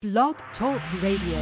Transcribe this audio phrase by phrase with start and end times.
[0.00, 1.40] Blog Talk Radio.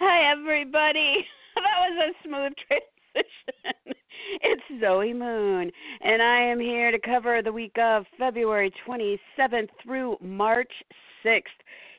[0.00, 1.24] Hi, everybody.
[1.54, 3.94] That was a smooth transition.
[4.42, 5.70] It's Zoe Moon,
[6.00, 10.72] and I am here to cover the week of February 27th through March
[11.24, 11.42] 6th.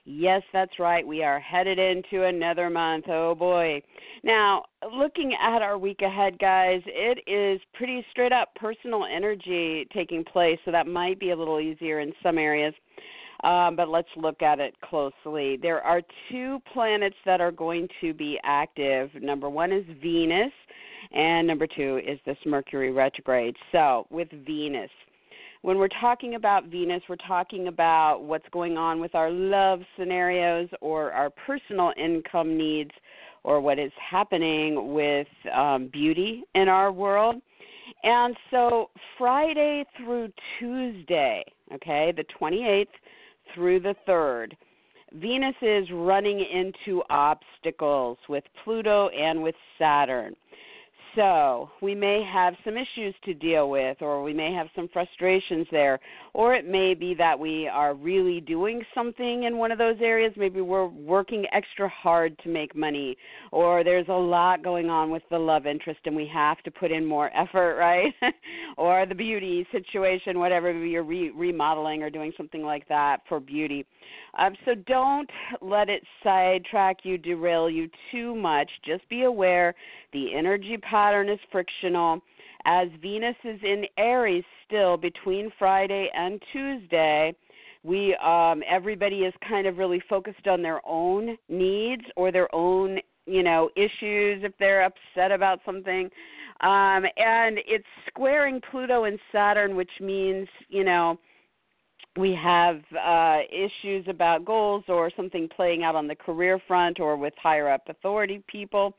[0.09, 1.05] Yes, that's right.
[1.05, 3.05] We are headed into another month.
[3.09, 3.81] Oh boy.
[4.23, 4.63] Now,
[4.95, 10.59] looking at our week ahead, guys, it is pretty straight up personal energy taking place,
[10.63, 12.73] so that might be a little easier in some areas.
[13.43, 15.59] Um, but let's look at it closely.
[15.61, 16.01] There are
[16.31, 19.09] two planets that are going to be active.
[19.21, 20.53] Number one is Venus,
[21.11, 23.57] and number two is this Mercury retrograde.
[23.73, 24.89] So, with Venus,
[25.61, 30.69] when we're talking about Venus, we're talking about what's going on with our love scenarios
[30.81, 32.91] or our personal income needs
[33.43, 37.35] or what is happening with um, beauty in our world.
[38.03, 40.29] And so, Friday through
[40.59, 41.43] Tuesday,
[41.73, 42.87] okay, the 28th
[43.55, 44.51] through the 3rd,
[45.13, 50.35] Venus is running into obstacles with Pluto and with Saturn.
[51.17, 55.65] So, we may have some issues to deal with, or we may have some frustrations
[55.71, 55.99] there,
[56.35, 60.31] or it may be that we are really doing something in one of those areas.
[60.37, 63.17] Maybe we're working extra hard to make money,
[63.51, 66.91] or there's a lot going on with the love interest and we have to put
[66.91, 68.13] in more effort, right?
[68.77, 73.87] or the beauty situation, whatever you're re- remodeling or doing something like that for beauty.
[74.37, 75.29] Um, so don't
[75.61, 78.69] let it sidetrack you, derail you too much.
[78.85, 79.73] Just be aware
[80.13, 82.21] the energy pattern is frictional.
[82.65, 87.33] As Venus is in Aries still between Friday and Tuesday,
[87.83, 92.99] we um, everybody is kind of really focused on their own needs or their own
[93.27, 96.09] you know issues if they're upset about something
[96.61, 101.19] um and it's squaring pluto and saturn which means you know
[102.17, 107.15] we have uh, issues about goals or something playing out on the career front or
[107.17, 108.93] with higher up authority people.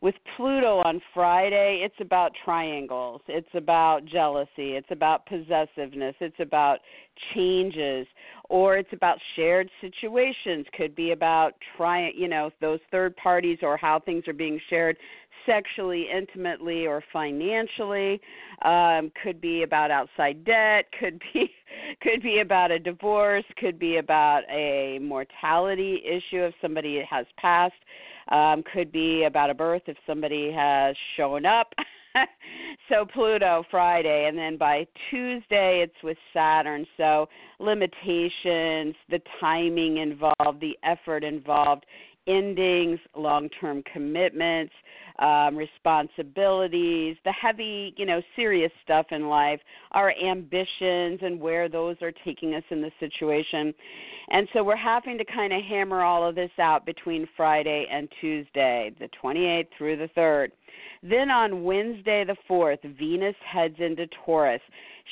[0.00, 3.20] With Pluto on Friday, it's about triangles.
[3.28, 4.74] It's about jealousy.
[4.74, 6.16] It's about possessiveness.
[6.20, 6.78] It's about
[7.34, 8.06] changes,
[8.52, 10.66] or it's about shared situations.
[10.76, 14.98] Could be about trying, you know, those third parties or how things are being shared
[15.46, 18.20] sexually, intimately, or financially.
[18.60, 20.84] Um, could be about outside debt.
[21.00, 21.50] Could be
[22.02, 23.44] could be about a divorce.
[23.56, 27.72] Could be about a mortality issue if somebody has passed.
[28.28, 31.72] Um, could be about a birth if somebody has shown up.
[32.88, 36.86] so Pluto Friday, and then by Tuesday it's with Saturn.
[36.96, 37.28] So
[37.58, 41.84] limitations, the timing involved, the effort involved,
[42.26, 44.72] endings, long term commitments,
[45.18, 49.60] um, responsibilities, the heavy, you know, serious stuff in life,
[49.92, 53.74] our ambitions and where those are taking us in the situation.
[54.30, 58.08] And so we're having to kind of hammer all of this out between Friday and
[58.20, 60.48] Tuesday, the 28th through the 3rd.
[61.02, 64.60] Then on Wednesday, the 4th, Venus heads into Taurus.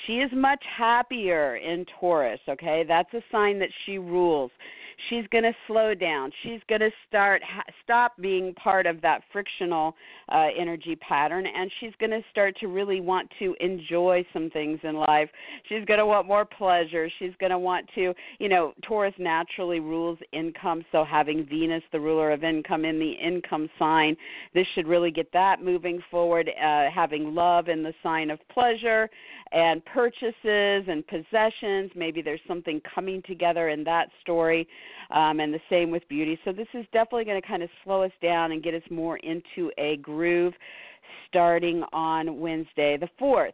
[0.06, 2.84] She is much happier in Taurus, okay?
[2.86, 4.52] That's a sign that she rules
[5.08, 6.30] she's going to slow down.
[6.42, 7.42] She's going to start
[7.82, 9.94] stop being part of that frictional
[10.28, 14.78] uh, energy pattern, and she's going to start to really want to enjoy some things
[14.82, 15.28] in life.
[15.68, 17.08] She's going to want more pleasure.
[17.18, 22.00] She's going to want to, you know, Taurus naturally rules income, so having Venus, the
[22.00, 24.16] ruler of income, in the income sign,
[24.54, 26.48] this should really get that moving forward.
[26.48, 29.08] Uh, having love in the sign of pleasure
[29.52, 30.34] and purchases
[30.88, 31.90] and possessions.
[31.94, 34.68] Maybe there's something coming together in that story,
[35.10, 36.38] um, and the same with beauty.
[36.44, 39.16] So this is definitely going to kind of slow us down and get us more
[39.18, 40.54] into a groove
[41.28, 43.52] starting on Wednesday the 4th.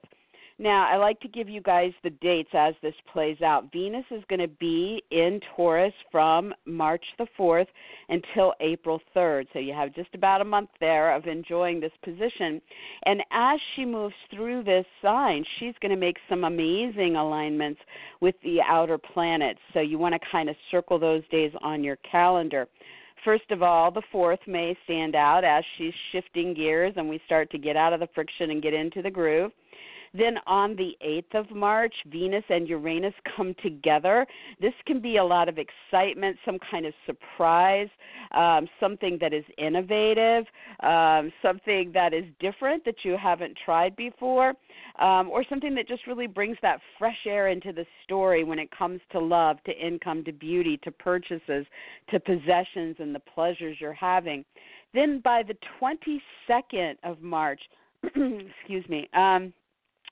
[0.59, 3.71] Now, I like to give you guys the dates as this plays out.
[3.72, 7.67] Venus is going to be in Taurus from March the 4th
[8.09, 9.49] until April 3rd.
[9.53, 12.62] So you have just about a month there of enjoying this position.
[13.05, 17.81] And as she moves through this sign, she's going to make some amazing alignments
[18.23, 19.61] with the outer planets.
[19.75, 22.67] So you want to kind of circle those days on your calendar.
[23.26, 27.50] First of all, the fourth may stand out as she's shifting gears and we start
[27.50, 29.52] to get out of the friction and get into the groove.
[30.16, 34.26] Then on the 8th of March, Venus and Uranus come together.
[34.60, 37.88] This can be a lot of excitement, some kind of surprise,
[38.32, 40.44] um, something that is innovative,
[40.82, 44.54] um, something that is different that you haven't tried before,
[45.00, 48.70] um, or something that just really brings that fresh air into the story when it
[48.70, 51.66] comes to love, to income, to beauty, to purchases,
[52.10, 54.44] to possessions, and the pleasures you're having.
[54.94, 57.60] Then by the 22nd of March,
[58.04, 59.08] excuse me.
[59.12, 59.52] Um,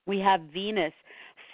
[0.06, 0.92] we have Venus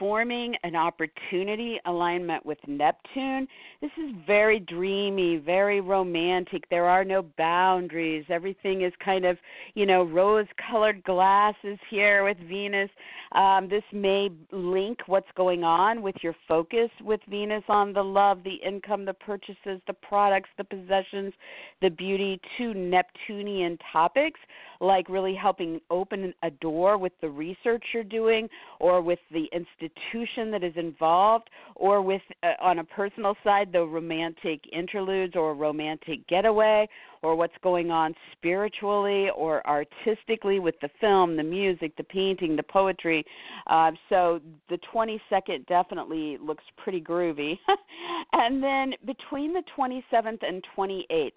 [0.01, 3.47] forming an opportunity alignment with Neptune.
[3.83, 6.65] This is very dreamy, very romantic.
[6.71, 8.25] There are no boundaries.
[8.31, 9.37] Everything is kind of,
[9.75, 12.89] you know, rose colored glasses here with Venus.
[13.33, 18.43] Um, this may link what's going on with your focus with Venus on the love,
[18.43, 21.35] the income, the purchases, the products, the possessions,
[21.83, 24.41] the beauty to Neptunian topics,
[24.81, 28.49] like really helping open a door with the research you're doing
[28.81, 33.71] or with the institution institution that is involved, or with uh, on a personal side
[33.73, 36.89] the romantic interludes or romantic getaway,
[37.23, 42.63] or what's going on spiritually or artistically with the film, the music, the painting, the
[42.63, 43.25] poetry.
[43.67, 47.59] Uh, so the 22nd definitely looks pretty groovy.
[48.33, 51.33] and then between the 27th and 28th,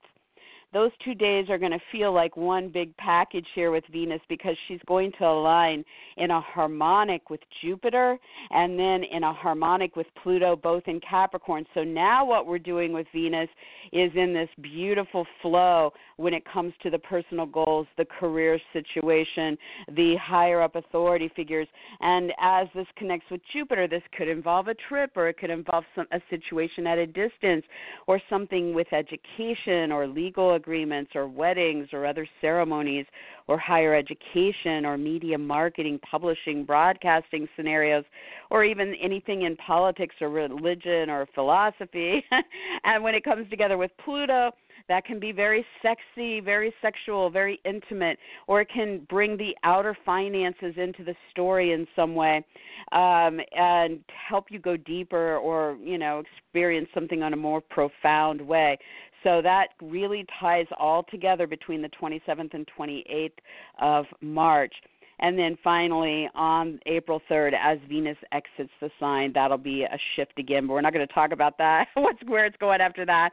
[0.74, 4.56] those two days are going to feel like one big package here with Venus because
[4.68, 5.86] she's going to align
[6.18, 8.18] in a harmonic with Jupiter
[8.52, 11.66] and then in a harmonic with Pluto, both in Capricorn.
[11.74, 13.50] So now what we're doing with Venus
[13.92, 19.58] is in this beautiful flow when it comes to the personal goals, the career situation,
[19.96, 21.68] the higher up authority figures.
[22.02, 25.84] And as this connects with Jupiter, this could involve a trip or it could involve
[25.96, 27.64] some, a situation at a distance
[28.08, 33.06] or something with education or legal agreements or weddings or other ceremonies
[33.48, 38.06] or higher education or media marketing, publishing, broadcasting scenarios,
[38.50, 42.24] or even anything in politics or religion or philosophy.
[42.86, 44.52] and when it comes together with Pluto,
[44.90, 48.18] that can be very sexy, very sexual, very intimate,
[48.48, 52.44] or it can bring the outer finances into the story in some way
[52.92, 54.00] um, and
[54.30, 58.78] help you go deeper or, you know, experience something on a more profound way.
[59.24, 63.32] So that really ties all together between the 27th and 28th
[63.80, 64.74] of March.
[65.20, 70.38] And then finally, on April 3rd, as Venus exits the sign, that'll be a shift
[70.38, 70.68] again.
[70.68, 73.30] But we're not going to talk about that, what's where it's going after that.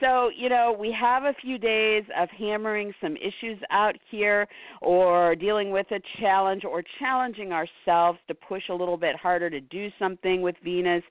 [0.00, 4.46] So, you know, we have a few days of hammering some issues out here
[4.80, 9.60] or dealing with a challenge or challenging ourselves to push a little bit harder to
[9.60, 11.02] do something with Venus.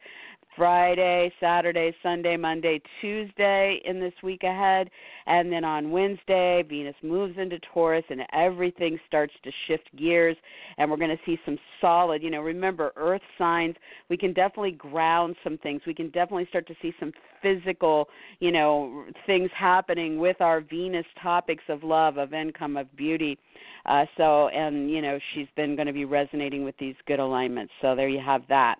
[0.55, 4.89] Friday, Saturday, Sunday, Monday, Tuesday in this week ahead.
[5.25, 10.35] And then on Wednesday, Venus moves into Taurus and everything starts to shift gears.
[10.77, 13.75] And we're going to see some solid, you know, remember, earth signs,
[14.09, 15.81] we can definitely ground some things.
[15.87, 17.11] We can definitely start to see some
[17.41, 18.07] physical,
[18.39, 23.37] you know, things happening with our Venus topics of love, of income, of beauty.
[23.85, 27.73] Uh, so, and, you know, she's been going to be resonating with these good alignments.
[27.81, 28.75] So there you have that.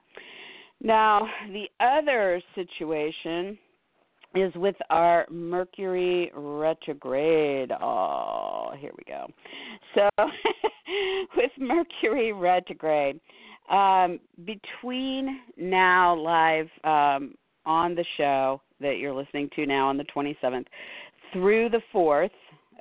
[0.84, 3.58] Now, the other situation
[4.34, 7.72] is with our Mercury retrograde.
[7.72, 9.28] Oh, here we go.
[9.94, 10.10] So,
[11.38, 13.20] with Mercury retrograde,
[13.70, 17.36] um, between now live um,
[17.66, 20.66] on the show that you're listening to now on the 27th
[21.32, 22.32] through the 4th,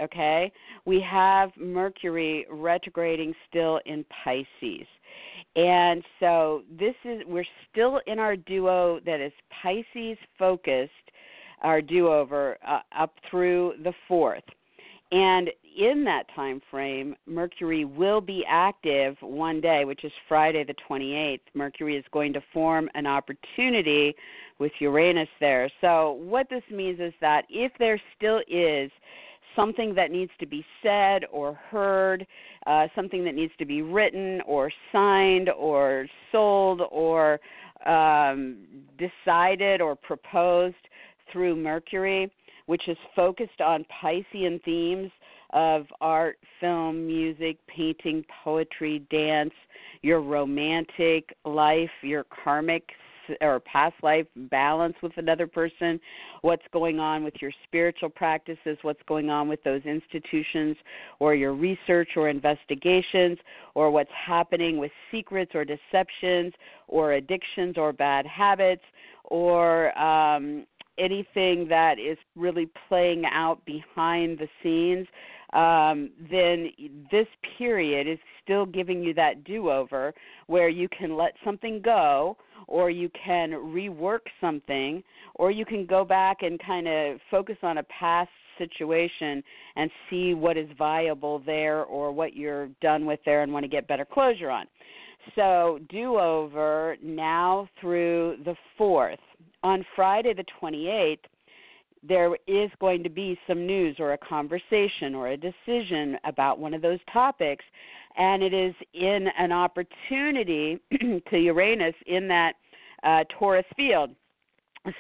[0.03, 0.51] okay,
[0.87, 4.87] we have Mercury retrograding still in Pisces.
[5.57, 9.33] And so this is we're still in our duo that is
[9.63, 10.93] Pisces focused,
[11.63, 14.43] our do-over uh, up through the 4th.
[15.13, 20.75] And in that time frame, Mercury will be active one day, which is Friday the
[20.89, 21.41] 28th.
[21.55, 24.15] Mercury is going to form an opportunity
[24.61, 25.69] with Uranus there.
[25.81, 28.91] So, what this means is that if there still is
[29.57, 32.27] something that needs to be said or heard,
[32.67, 37.41] uh, something that needs to be written or signed or sold or
[37.87, 38.59] um,
[38.99, 40.77] decided or proposed
[41.33, 42.31] through Mercury,
[42.67, 45.11] which is focused on Piscean themes
[45.53, 49.55] of art, film, music, painting, poetry, dance,
[50.03, 52.85] your romantic life, your karmic
[53.41, 56.01] or past life balance with another person,
[56.43, 60.77] what's going on with your spiritual practices, what's going on with those institutions
[61.19, 63.39] or your research or investigations,
[63.75, 66.53] or what's happening with secrets or deceptions
[66.89, 68.83] or addictions or bad habits
[69.25, 70.67] or um,
[70.99, 75.07] anything that is really playing out behind the scenes
[75.53, 76.71] um, then
[77.11, 77.27] this
[77.59, 80.15] period is still giving you that do over
[80.47, 82.37] where you can let something go
[82.71, 85.03] or you can rework something
[85.35, 89.43] or you can go back and kind of focus on a past situation
[89.77, 93.69] and see what is viable there or what you're done with there and want to
[93.69, 94.67] get better closure on.
[95.35, 99.19] So, do over now through the 4th.
[99.63, 101.19] On Friday the 28th,
[102.07, 106.73] there is going to be some news or a conversation or a decision about one
[106.73, 107.65] of those topics
[108.17, 110.79] and it is in an opportunity
[111.31, 112.55] to Uranus in that
[113.03, 114.11] uh, Taurus field.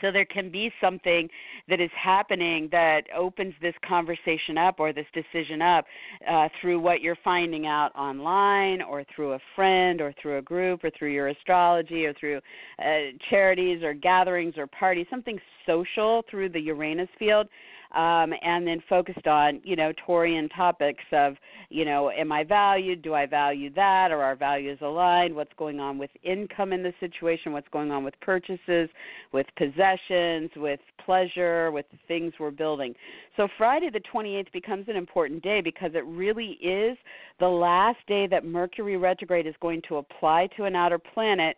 [0.03, 1.27] So there can be something
[1.69, 5.87] that is happening that opens this conversation up or this decision up
[6.31, 10.85] uh, through what you're finding out online or through a friend or through a group
[10.85, 12.41] or through your astrology or through
[12.79, 17.47] uh, charities or gatherings or parties, something social through the Uranus field
[17.93, 21.35] um, and then focused on you know Taurian topics of
[21.69, 23.03] you know am I valued?
[23.03, 24.11] Do I value that?
[24.11, 25.35] Are our values aligned?
[25.35, 27.53] What's going on with income in the situation?
[27.53, 28.89] What's going on with purchases,
[29.33, 32.95] with possessions, with pleasure, with the things we're building?
[33.37, 36.97] So Friday the 28th becomes an important day because it really is
[37.39, 41.57] the last day that Mercury retrograde is going to apply to an outer planet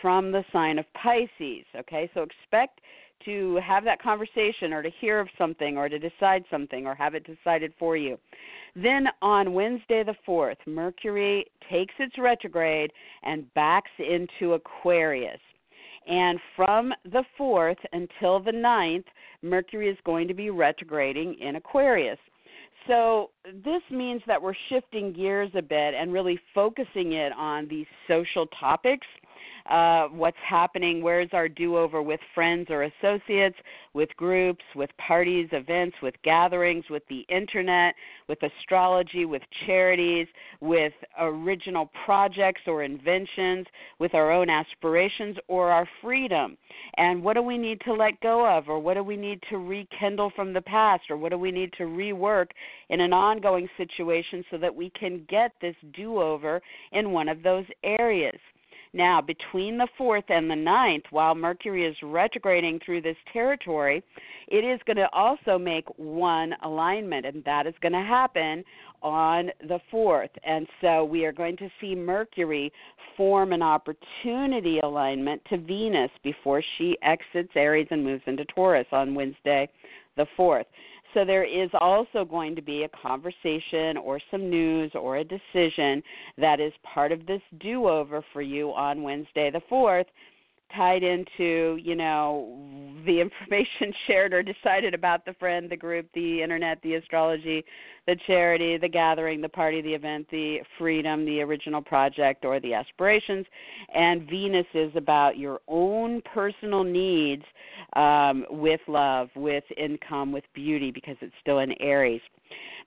[0.00, 1.64] from the sign of Pisces.
[1.76, 2.80] Okay, so expect
[3.24, 7.14] to have that conversation or to hear of something or to decide something or have
[7.14, 8.18] it decided for you.
[8.74, 15.40] Then on Wednesday the 4th, Mercury takes its retrograde and backs into Aquarius.
[16.06, 19.04] And from the 4th until the 9th,
[19.42, 22.18] Mercury is going to be retrograding in Aquarius.
[22.86, 27.86] So this means that we're shifting gears a bit and really focusing it on these
[28.08, 29.06] social topics
[29.70, 33.56] uh, what's happening, where's our do over with friends or associates,
[33.94, 37.94] with groups, with parties, events, with gatherings, with the internet,
[38.28, 40.26] with astrology, with charities,
[40.60, 43.66] with original projects or inventions,
[43.98, 46.56] with our own aspirations or our freedom.
[46.96, 49.58] And what do we need to let go of, or what do we need to
[49.58, 52.48] rekindle from the past, or what do we need to rework
[52.88, 56.60] in an ongoing situation so that we can get this do over
[56.92, 58.38] in one of those areas?
[58.94, 64.04] Now, between the 4th and the ninth, while Mercury is retrograding through this territory,
[64.46, 68.62] it is going to also make one alignment, and that is going to happen
[69.02, 70.30] on the 4th.
[70.44, 72.72] And so we are going to see Mercury
[73.16, 79.16] form an opportunity alignment to Venus before she exits Aries and moves into Taurus on
[79.16, 79.68] Wednesday,
[80.16, 80.66] the 4th.
[81.14, 86.02] So there is also going to be a conversation or some news or a decision
[86.36, 90.06] that is part of this do over for you on Wednesday the 4th
[90.74, 92.58] tied into you know
[93.06, 97.64] the information shared or decided about the friend the group the internet the astrology
[98.06, 102.74] the charity the gathering the party the event the freedom the original project or the
[102.74, 103.46] aspirations.
[103.94, 107.44] And venus is about your own personal needs
[107.96, 112.20] um, with love with income with beauty because it's still in aries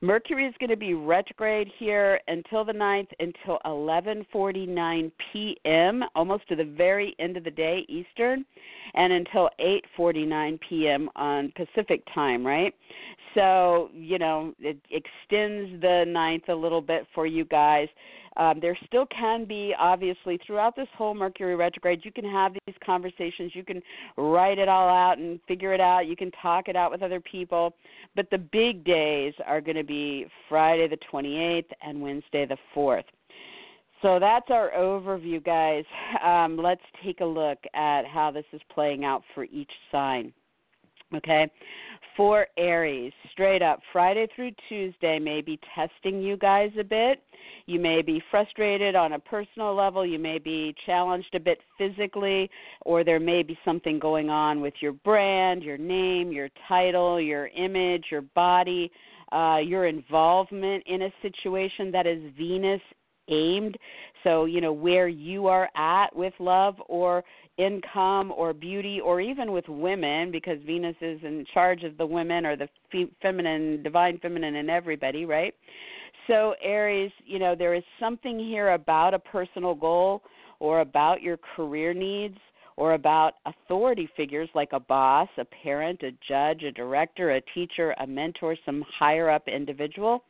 [0.01, 6.55] Mercury is going to be retrograde here until the 9th, until 11:49 p.m., almost to
[6.55, 8.45] the very end of the day Eastern,
[8.93, 11.09] and until 8:49 p.m.
[11.15, 12.73] on Pacific time, right?
[13.33, 17.87] So, you know, it extends the 9th a little bit for you guys.
[18.38, 22.75] Um, there still can be, obviously, throughout this whole Mercury retrograde, you can have these
[22.86, 23.51] conversations.
[23.53, 23.82] You can
[24.15, 26.06] write it all out and figure it out.
[26.08, 27.74] You can talk it out with other people.
[28.15, 33.03] But the big days are going to be Friday the 28th and Wednesday the 4th.
[34.03, 35.84] So that's our overview, guys.
[36.24, 40.32] Um, let's take a look at how this is playing out for each sign.
[41.15, 41.50] Okay,
[42.17, 47.21] for Aries, straight up, Friday through Tuesday may be testing you guys a bit.
[47.67, 50.03] You may be frustrated on a personal level.
[50.03, 52.50] You may be challenged a bit physically,
[52.81, 57.47] or there may be something going on with your brand, your name, your title, your
[57.50, 58.91] image, your body,
[59.31, 62.81] uh, your involvement in a situation that is Venus
[63.29, 63.77] aimed.
[64.24, 67.24] So, you know, where you are at with love or
[67.57, 72.46] income or beauty or even with women because Venus is in charge of the women
[72.46, 72.67] or the
[73.22, 75.53] feminine, divine feminine in everybody, right?
[76.27, 80.22] So, Aries, you know, there is something here about a personal goal
[80.60, 82.38] or about your career needs
[82.77, 87.93] or about authority figures like a boss, a parent, a judge, a director, a teacher,
[88.00, 90.24] a mentor, some higher up individual.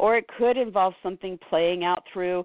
[0.00, 2.44] Or it could involve something playing out through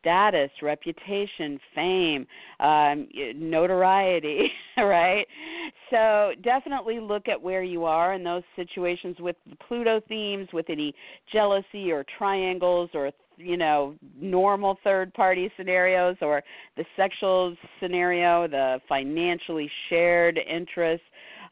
[0.00, 2.26] status, reputation, fame,
[2.60, 5.26] um, notoriety, right?
[5.90, 10.66] So definitely look at where you are in those situations with the Pluto themes, with
[10.68, 10.94] any
[11.32, 16.42] jealousy or triangles or you know normal third party scenarios or
[16.76, 21.06] the sexual scenario the financially shared interests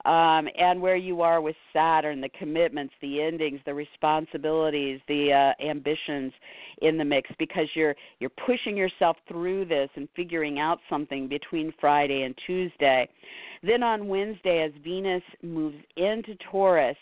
[0.04, 5.64] um, and where you are with Saturn, the commitments, the endings, the responsibilities, the uh,
[5.64, 6.32] ambitions
[6.80, 11.72] in the mix because you're you're pushing yourself through this and figuring out something between
[11.80, 13.08] Friday and Tuesday.
[13.62, 16.96] Then on Wednesday, as Venus moves into Taurus,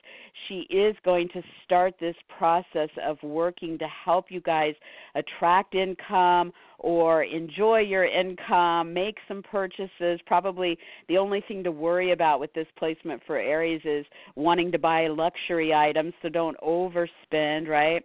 [0.46, 4.74] she is going to start this process of working to help you guys
[5.14, 10.20] attract income or enjoy your income, make some purchases.
[10.26, 14.78] Probably the only thing to worry about with this placement for Aries is wanting to
[14.78, 18.02] buy luxury items, so don't overspend, right?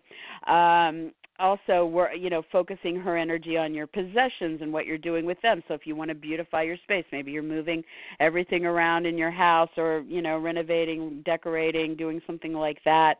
[0.48, 5.25] Um, also we're you know focusing her energy on your possessions and what you're doing
[5.25, 5.62] with them.
[5.68, 7.84] So if you want to beautify your space maybe you're moving
[8.20, 13.15] everything around in your house or you know renovating decorating doing something like that.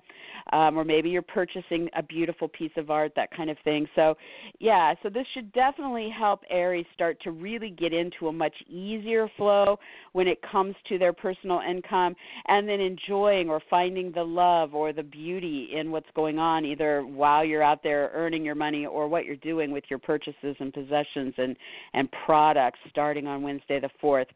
[0.53, 3.88] Um, or maybe you're purchasing a beautiful piece of art that kind of thing.
[3.95, 4.15] So
[4.60, 9.29] yeah so this should definitely help aries start to really get into a much easier
[9.38, 9.77] flow
[10.13, 12.15] when it comes to their personal income
[12.48, 17.05] and then enjoying or finding the love or the beauty in what's going on either
[17.05, 20.74] while you're out there earning your money or what you're doing with your purchases and
[20.74, 21.55] possessions and
[21.93, 24.27] and products starting on Wednesday the 4th.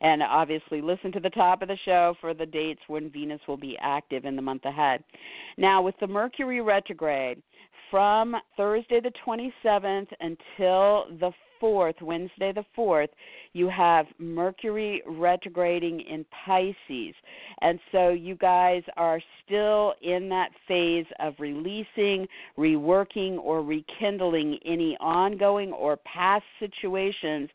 [0.00, 3.56] And obviously, listen to the top of the show for the dates when Venus will
[3.56, 5.02] be active in the month ahead.
[5.56, 7.42] Now, with the Mercury retrograde,
[7.90, 11.30] from Thursday the 27th until the
[11.62, 13.08] 4th, Wednesday the 4th,
[13.52, 17.14] you have Mercury retrograding in Pisces.
[17.62, 22.26] And so you guys are still in that phase of releasing,
[22.58, 27.48] reworking, or rekindling any ongoing or past situations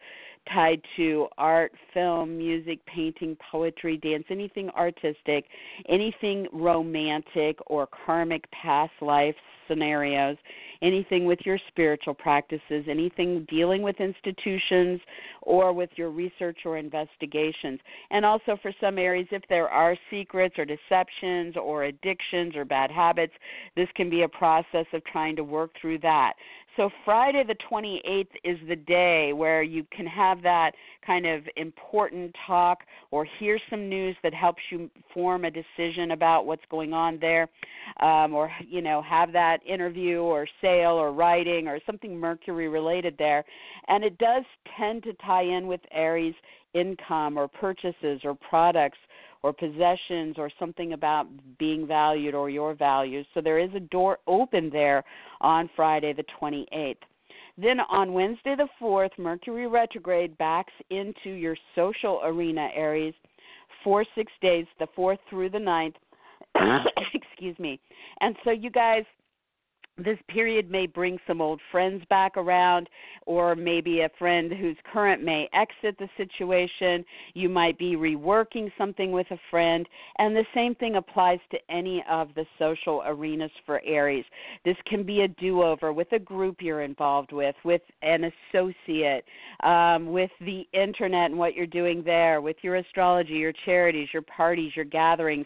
[0.52, 5.46] tied to art, film, music, painting, poetry, dance, anything artistic,
[5.88, 9.36] anything romantic or karmic past life
[9.68, 10.38] scenarios,
[10.82, 15.00] anything with your spiritual practices, anything dealing with institutions
[15.42, 17.80] or with your research or investigations.
[18.10, 22.92] And also for some areas, if there are secrets or deceptions or addictions or bad
[22.92, 23.34] habits,
[23.76, 26.34] this can be a process of trying to work through that.
[26.82, 30.72] So Friday the 28th is the day where you can have that
[31.06, 32.80] kind of important talk
[33.12, 37.48] or hear some news that helps you form a decision about what's going on there,
[38.00, 43.14] um, or you know have that interview or sale or writing or something Mercury related
[43.20, 43.46] there,
[43.88, 44.44] and it does
[44.76, 46.34] tend to tie in with Aries
[46.74, 48.98] income or purchases or products
[49.44, 51.28] or possessions or something about
[51.58, 53.26] being valued or your values.
[53.34, 55.04] So there is a door open there
[55.42, 56.96] on Friday the 28th.
[57.58, 63.14] Then on Wednesday the 4th, Mercury retrograde backs into your social arena, Aries,
[63.84, 65.96] for six days, the 4th through the 9th.
[67.14, 67.80] Excuse me.
[68.22, 69.04] And so you guys
[69.98, 72.90] this period may bring some old friends back around,
[73.26, 77.06] or maybe a friend who's current may exit the situation.
[77.34, 82.04] You might be reworking something with a friend, and the same thing applies to any
[82.10, 84.26] of the social arenas for Aries.
[84.66, 89.26] This can be a do over with a group you're involved with, with an associate,
[89.64, 94.24] um, with the internet and what you're doing there, with your astrology, your charities, your
[94.24, 95.46] parties, your gatherings.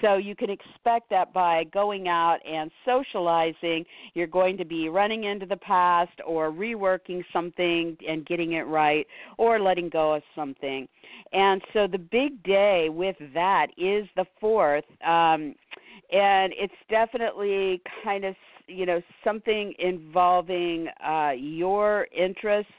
[0.00, 5.24] So you can expect that by going out and socializing, you're going to be running
[5.24, 9.06] into the past or reworking something and getting it right
[9.38, 10.88] or letting go of something.
[11.32, 14.82] And so the big day with that is the 4th.
[15.06, 15.54] Um,
[16.12, 18.34] and it's definitely kind of
[18.66, 22.72] you know something involving uh, your interests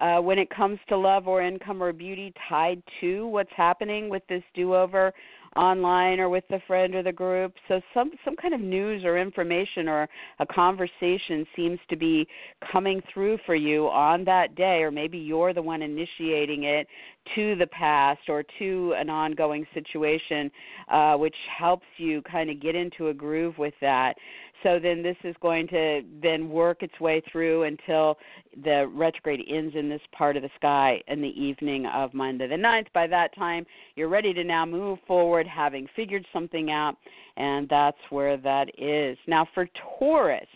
[0.00, 4.22] uh, when it comes to love or income or beauty tied to what's happening with
[4.28, 5.12] this do over
[5.56, 7.52] online or with the friend or the group.
[7.68, 10.08] So some some kind of news or information or
[10.38, 12.26] a conversation seems to be
[12.72, 16.86] coming through for you on that day or maybe you're the one initiating it
[17.34, 20.50] to the past or to an ongoing situation
[20.90, 24.14] uh, which helps you kind of get into a groove with that
[24.62, 28.18] so then this is going to then work its way through until
[28.62, 32.56] the retrograde ends in this part of the sky in the evening of Monday the
[32.56, 32.86] 9th.
[32.92, 36.96] By that time, you're ready to now move forward, having figured something out,
[37.36, 39.16] and that's where that is.
[39.26, 39.66] Now for
[39.98, 40.48] Taurus,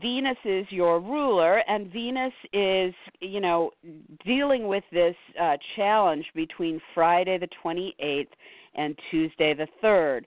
[0.00, 3.70] Venus is your ruler, and Venus is, you know,
[4.24, 8.28] dealing with this uh, challenge between Friday the 28th
[8.74, 10.24] and Tuesday the 3rd.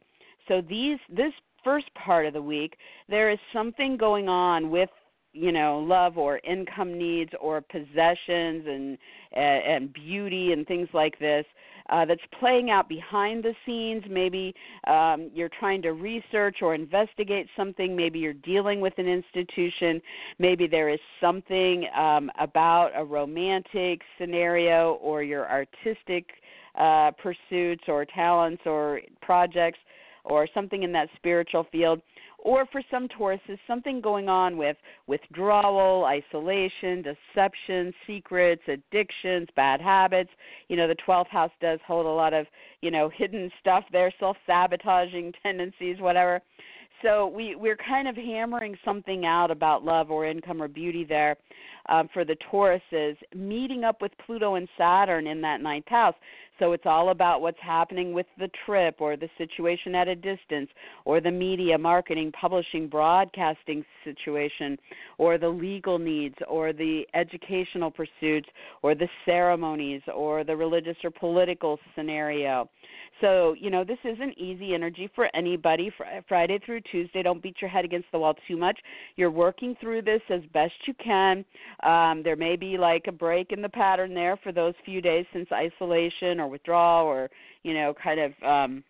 [0.47, 2.75] So these this first part of the week,
[3.09, 4.89] there is something going on with
[5.33, 8.97] you know love or income needs or possessions and
[9.33, 11.45] and beauty and things like this
[11.89, 14.03] uh, that's playing out behind the scenes.
[14.09, 14.53] Maybe
[14.87, 17.95] um, you're trying to research or investigate something.
[17.95, 20.01] Maybe you're dealing with an institution.
[20.39, 26.25] Maybe there is something um, about a romantic scenario or your artistic
[26.77, 29.79] uh, pursuits or talents or projects
[30.25, 32.01] or something in that spiritual field
[32.45, 34.77] or for some Tauruses, something going on with
[35.07, 40.29] withdrawal, isolation, deception, secrets, addictions, bad habits.
[40.67, 42.45] You know, the 12th house does hold a lot of,
[42.81, 46.39] you know, hidden stuff there, self sabotaging tendencies, whatever.
[47.01, 51.37] So we we're kind of hammering something out about love or income or beauty there
[51.89, 56.15] um, for the Tauruses, meeting up with Pluto and Saturn in that ninth house.
[56.59, 60.69] So it's all about what's happening with the trip or the situation at a distance
[61.03, 64.77] or the media, marketing, publishing, broadcasting situation
[65.17, 68.47] or the legal needs or the educational pursuits
[68.81, 72.69] or the ceremonies or the religious or political scenario.
[73.21, 75.89] So, you know, this isn't easy energy for anybody.
[76.27, 78.77] Friday through Tuesday, don't beat your head against the wall too much.
[79.15, 81.45] You're working through this as best you can.
[81.83, 85.25] Um, there may be like a break in the pattern there for those few days
[85.31, 87.29] since isolation or withdrawal or,
[87.63, 88.83] you know, kind of um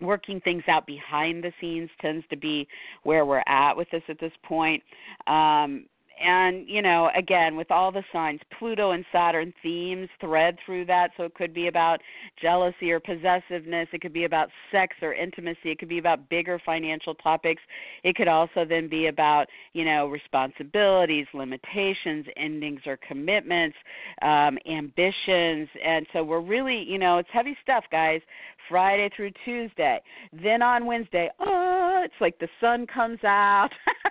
[0.00, 2.66] working things out behind the scenes tends to be
[3.02, 4.82] where we're at with this at this point.
[5.26, 5.86] Um,
[6.20, 11.10] and you know again with all the signs pluto and saturn themes thread through that.
[11.16, 12.00] So it could be about
[12.40, 13.88] jealousy or possessiveness.
[13.92, 15.70] It could be about sex or intimacy.
[15.70, 17.62] It could be about bigger financial topics.
[18.04, 23.76] It could also then be about you know responsibilities limitations endings or commitments
[24.22, 25.68] um ambitions.
[25.84, 28.20] And so we're really you know it's heavy stuff guys.
[28.68, 30.00] Friday through tuesday.
[30.32, 33.70] Then on wednesday oh it's like the sun comes out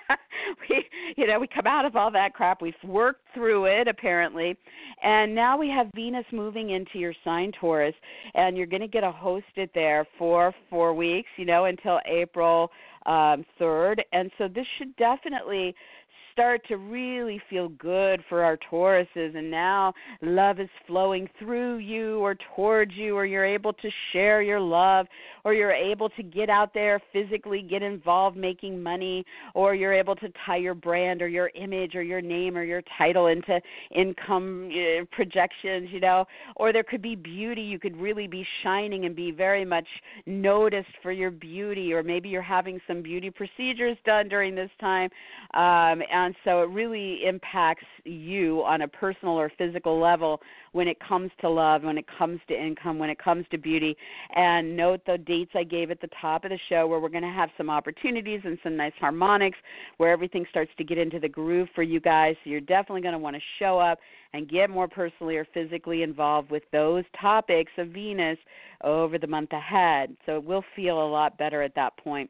[0.70, 2.62] we you know we come out of all that crap.
[2.62, 4.58] We've worked through it apparently.
[5.04, 7.94] And now we have venus moving into your sign taurus
[8.34, 12.72] and you're going to get a hosted there for four weeks you know until april
[13.06, 15.74] um, 3rd and so this should definitely
[16.38, 22.20] start to really feel good for our Tauruses, and now love is flowing through you
[22.20, 25.08] or towards you, or you're able to share your love,
[25.44, 30.16] or you're able to get out there physically, get involved making money, or you're able
[30.16, 33.60] to tie your brand or your image or your name or your title into
[33.96, 36.24] income uh, projections, you know,
[36.56, 37.62] or there could be beauty.
[37.62, 39.88] You could really be shining and be very much
[40.28, 45.10] noticed for your beauty, or maybe you're having some beauty procedures done during this time.
[45.56, 50.42] Um, and so it really impacts you on a personal or physical level
[50.74, 53.96] when it comes to love, when it comes to income, when it comes to beauty.
[54.36, 57.24] And note the dates I gave at the top of the show where we're going
[57.24, 59.58] to have some opportunities and some nice harmonics
[59.96, 62.36] where everything starts to get into the groove for you guys.
[62.44, 64.00] So you're definitely going to want to show up
[64.34, 68.38] and get more personally or physically involved with those topics of Venus
[68.84, 70.16] over the month ahead.
[70.26, 72.30] So it will feel a lot better at that point.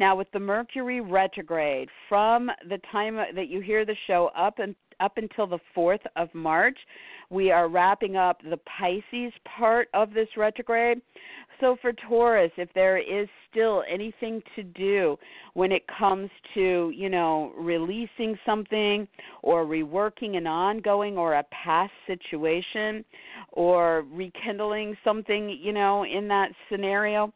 [0.00, 4.74] Now, with the Mercury retrograde, from the time that you hear the show up and
[5.00, 6.78] up until the 4th of March,
[7.30, 11.00] we are wrapping up the Pisces part of this retrograde.
[11.60, 15.16] So for Taurus, if there is still anything to do
[15.54, 19.08] when it comes to, you know, releasing something
[19.42, 23.04] or reworking an ongoing or a past situation
[23.52, 27.32] or rekindling something, you know, in that scenario,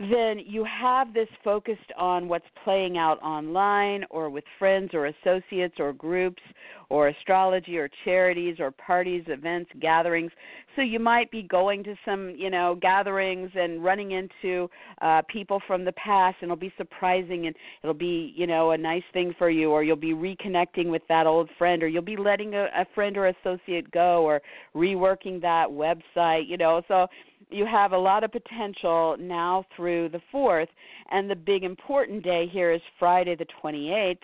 [0.00, 5.74] then you have this focused on what's playing out online or with friends or associates
[5.78, 6.40] or groups
[6.88, 10.32] or astrology or charities or parties, events, gatherings.
[10.74, 14.70] So you might be going to some, you know, gatherings and running into
[15.02, 18.78] uh people from the past and it'll be surprising and it'll be, you know, a
[18.78, 22.16] nice thing for you or you'll be reconnecting with that old friend or you'll be
[22.16, 24.40] letting a, a friend or associate go or
[24.74, 26.80] reworking that website, you know.
[26.88, 27.06] So
[27.50, 30.68] you have a lot of potential now through the 4th
[31.10, 34.18] and the big important day here is Friday the 28th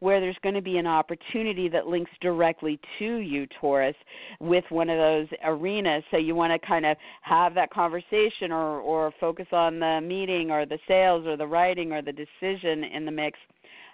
[0.00, 3.96] where there's going to be an opportunity that links directly to you, Taurus,
[4.40, 6.02] with one of those arenas.
[6.10, 10.50] So you want to kind of have that conversation or, or focus on the meeting
[10.50, 13.38] or the sales or the writing or the decision in the mix.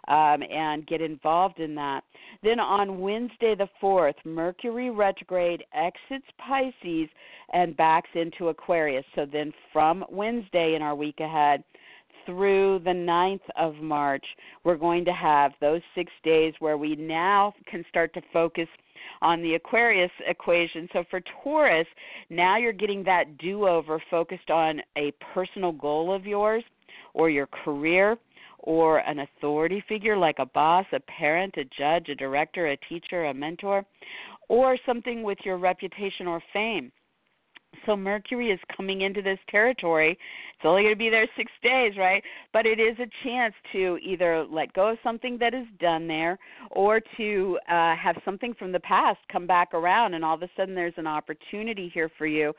[0.09, 2.03] Um, and get involved in that.
[2.43, 7.09] Then on Wednesday the 4th, Mercury retrograde exits Pisces
[7.53, 9.05] and backs into Aquarius.
[9.15, 11.63] So then from Wednesday in our week ahead,
[12.27, 14.25] through the 9th of March,
[14.65, 18.69] we're going to have those six days where we now can start to focus
[19.21, 20.89] on the Aquarius equation.
[20.93, 21.87] So for Taurus,
[22.31, 26.65] now you're getting that do over focused on a personal goal of yours
[27.15, 28.17] or your career
[28.63, 33.27] or an authority figure like a boss, a parent, a judge, a director, a teacher,
[33.27, 33.85] a mentor,
[34.49, 36.93] or something with your reputation or fame
[37.87, 40.13] so Mercury is coming into this territory.
[40.13, 42.23] It's only going to be there six days, right?
[42.53, 46.39] But it is a chance to either let go of something that is done there
[46.71, 50.49] or to uh, have something from the past come back around, and all of a
[50.57, 52.53] sudden there's an opportunity here for you.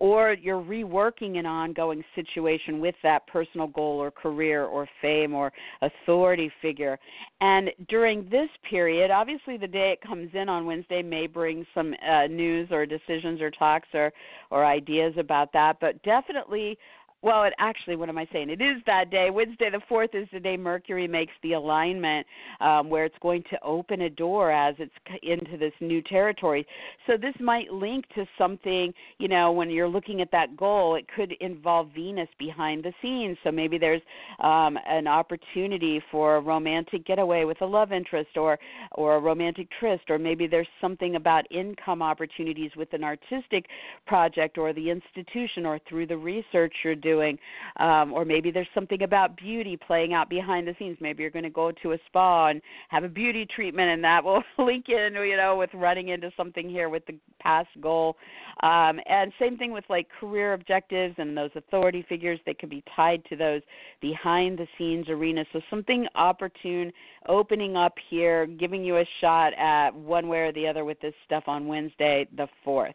[0.00, 5.52] Or you're reworking an ongoing situation with that personal goal or career or fame or
[5.82, 7.00] authority figure.
[7.40, 11.94] And during this period, obviously the day it comes in on Wednesday may bring some
[12.08, 14.12] uh, news or decisions or talks or,
[14.50, 16.78] or ideas about that, but definitely
[17.20, 18.48] well, it actually, what am I saying?
[18.48, 19.28] It is that day.
[19.30, 22.24] Wednesday the 4th is the day Mercury makes the alignment
[22.60, 24.92] um, where it's going to open a door as it's
[25.24, 26.64] into this new territory.
[27.08, 31.06] So this might link to something, you know, when you're looking at that goal, it
[31.16, 33.36] could involve Venus behind the scenes.
[33.42, 34.02] So maybe there's
[34.38, 38.60] um, an opportunity for a romantic getaway with a love interest or,
[38.92, 43.66] or a romantic tryst, or maybe there's something about income opportunities with an artistic
[44.06, 47.38] project or the institution or through the research you're doing doing
[47.78, 50.96] um or maybe there's something about beauty playing out behind the scenes.
[51.00, 54.24] Maybe you're going to go to a spa and have a beauty treatment and that
[54.26, 58.16] will link in you know with running into something here with the past goal.
[58.62, 62.82] Um and same thing with like career objectives and those authority figures that could be
[62.94, 63.62] tied to those
[64.00, 65.44] behind the scenes arena.
[65.52, 66.92] So something opportune
[67.28, 71.14] opening up here giving you a shot at one way or the other with this
[71.24, 72.94] stuff on Wednesday the 4th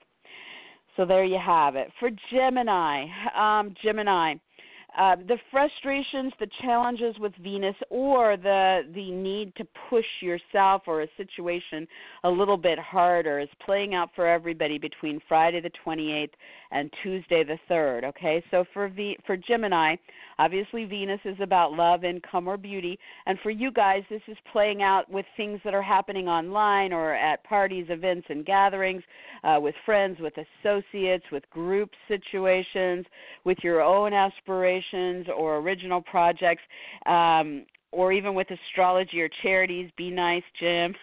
[0.95, 1.89] so there you have it.
[1.99, 4.35] For Gemini, um, Gemini,
[4.97, 11.01] uh, the frustrations, the challenges with Venus, or the the need to push yourself or
[11.01, 11.87] a situation
[12.23, 16.29] a little bit harder is playing out for everybody between Friday the 28th
[16.73, 18.03] and Tuesday the 3rd.
[18.05, 19.95] Okay, so for v, for Gemini,
[20.39, 24.81] obviously Venus is about love, income, or beauty, and for you guys, this is playing
[24.81, 29.03] out with things that are happening online or at parties, events, and gatherings,
[29.43, 30.33] uh, with friends, with
[30.63, 33.05] associates, with group situations,
[33.43, 36.63] with your own aspirations or original projects,
[37.05, 39.89] um, or even with astrology or charities.
[39.97, 40.93] Be nice, Jim.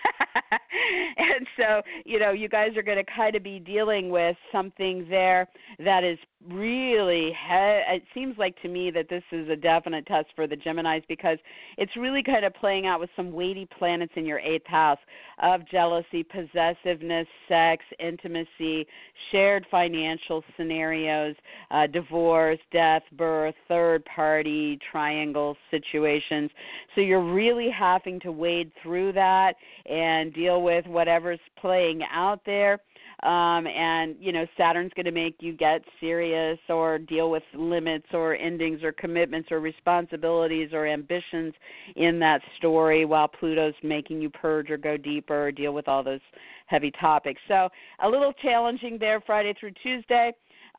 [1.16, 5.06] and so, you know, you guys are going to kind of be dealing with something
[5.08, 5.48] there
[5.78, 10.28] that is really he- it seems like to me that this is a definite test
[10.34, 11.38] for the Geminis because
[11.76, 14.98] it's really kind of playing out with some weighty planets in your 8th house
[15.42, 18.86] of jealousy, possessiveness, sex, intimacy,
[19.30, 21.36] shared financial scenarios,
[21.70, 26.50] uh, divorce, death, birth, third party, triangle situations.
[26.94, 29.54] So you're really having to wade through that
[29.86, 32.78] and deal with whatever's playing out there.
[33.22, 38.06] Um and you know saturn's going to make you get serious or deal with limits
[38.14, 41.52] or endings or commitments or responsibilities or ambitions
[41.96, 46.02] in that story while pluto's making you purge or go deeper or deal with all
[46.02, 46.20] those
[46.66, 47.40] heavy topics.
[47.46, 47.68] So
[48.02, 50.32] a little challenging there friday through tuesday.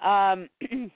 [0.04, 0.50] Um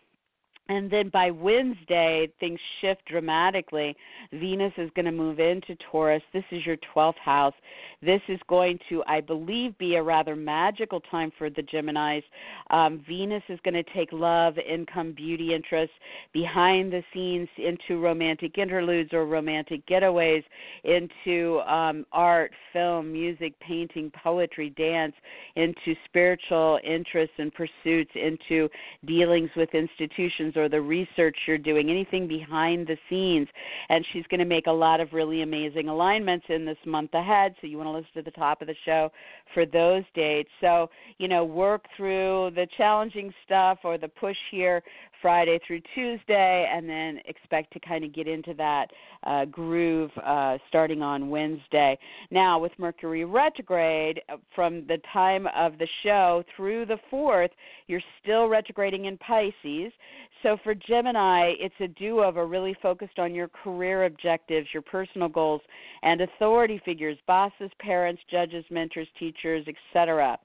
[0.67, 3.95] and then by Wednesday, things shift dramatically.
[4.31, 6.23] Venus is going to move into Taurus.
[6.33, 7.53] This is your 12th house.
[8.01, 12.23] This is going to, I believe, be a rather magical time for the Geminis.
[12.71, 15.95] Um, Venus is going to take love, income, beauty interests
[16.33, 20.43] behind the scenes into romantic interludes or romantic getaways,
[20.83, 25.13] into um, art, film, music, painting, poetry, dance,
[25.55, 28.67] into spiritual interests and pursuits, into
[29.05, 33.47] dealings with institutions or the research you're doing, anything behind the scenes.
[33.89, 37.55] And she's going to make a lot of really amazing alignments in this month ahead.
[37.61, 39.11] So you want to listen to the top of the show
[39.53, 40.49] for those dates.
[40.61, 44.81] So, you know, work through the challenging stuff or the push here
[45.25, 48.85] Friday through Tuesday, and then expect to kind of get into that
[49.23, 51.97] uh, groove uh, starting on Wednesday.
[52.29, 57.49] Now, with Mercury retrograde, uh, from the time of the show through the 4th,
[57.87, 59.91] you're still retrograding in Pisces.
[60.43, 65.27] So for Gemini, it's a do over really focused on your career objectives, your personal
[65.27, 65.61] goals,
[66.03, 70.37] and authority figures, bosses, parents, judges, mentors, teachers, etc.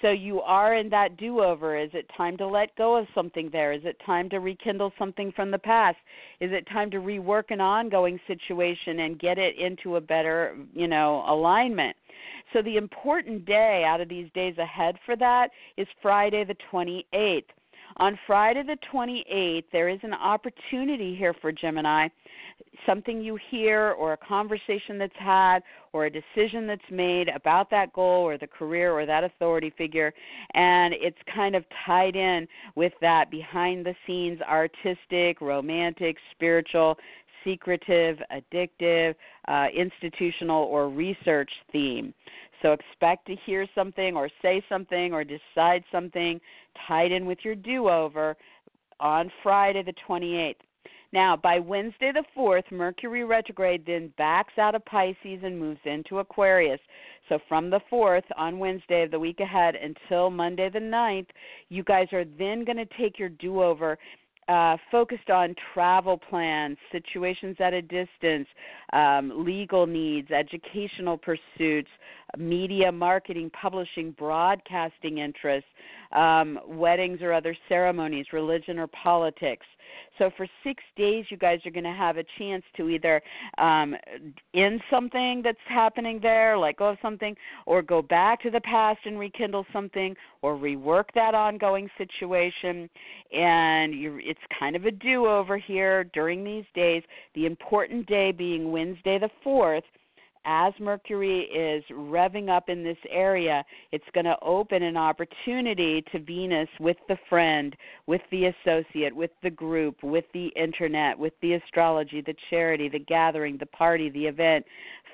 [0.00, 1.76] So you are in that do over.
[1.76, 3.72] Is it time to let go of something there?
[3.72, 5.96] Is it time to rekindle something from the past?
[6.40, 10.86] Is it time to rework an ongoing situation and get it into a better, you
[10.86, 11.96] know, alignment?
[12.52, 17.42] So the important day out of these days ahead for that is Friday the 28th.
[17.98, 22.08] On Friday the 28th, there is an opportunity here for Gemini
[22.86, 25.60] something you hear or a conversation that's had
[25.92, 30.12] or a decision that's made about that goal or the career or that authority figure
[30.54, 36.96] and it's kind of tied in with that behind the scenes artistic romantic spiritual
[37.44, 39.14] secretive addictive
[39.46, 42.12] uh, institutional or research theme.
[42.62, 46.40] So expect to hear something or say something or decide something
[46.86, 48.36] tied in with your do over
[49.00, 50.56] on Friday the 28th.
[51.12, 56.18] Now, by Wednesday the 4th, Mercury retrograde then backs out of Pisces and moves into
[56.18, 56.80] Aquarius.
[57.28, 61.28] So from the 4th on Wednesday of the week ahead until Monday the 9th,
[61.70, 63.98] you guys are then going to take your do over
[64.48, 68.48] uh, focused on travel plans, situations at a distance,
[68.92, 71.90] um, legal needs, educational pursuits,
[72.36, 75.68] media marketing, publishing, broadcasting interests,
[76.12, 79.66] um, weddings or other ceremonies, religion or politics.
[80.18, 83.22] So for six days, you guys are going to have a chance to either
[83.58, 83.94] um,
[84.54, 89.00] end something that's happening there, let go of something, or go back to the past
[89.04, 92.88] and rekindle something, or rework that ongoing situation.
[93.32, 97.02] And it's kind of a do-over here during these days.
[97.34, 99.84] The important day being Wednesday the fourth
[100.48, 106.18] as Mercury is revving up in this area, it's going to open an opportunity to
[106.18, 111.52] Venus with the friend, with the associate, with the group, with the internet, with the
[111.52, 114.64] astrology, the charity, the gathering, the party, the event,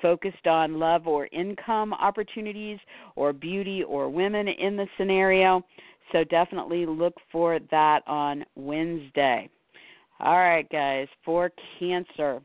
[0.01, 2.79] focused on love or income opportunities
[3.17, 5.61] or beauty or women in the scenario.
[6.13, 9.49] So definitely look for that on Wednesday.
[10.21, 12.41] All right, guys, for Cancer.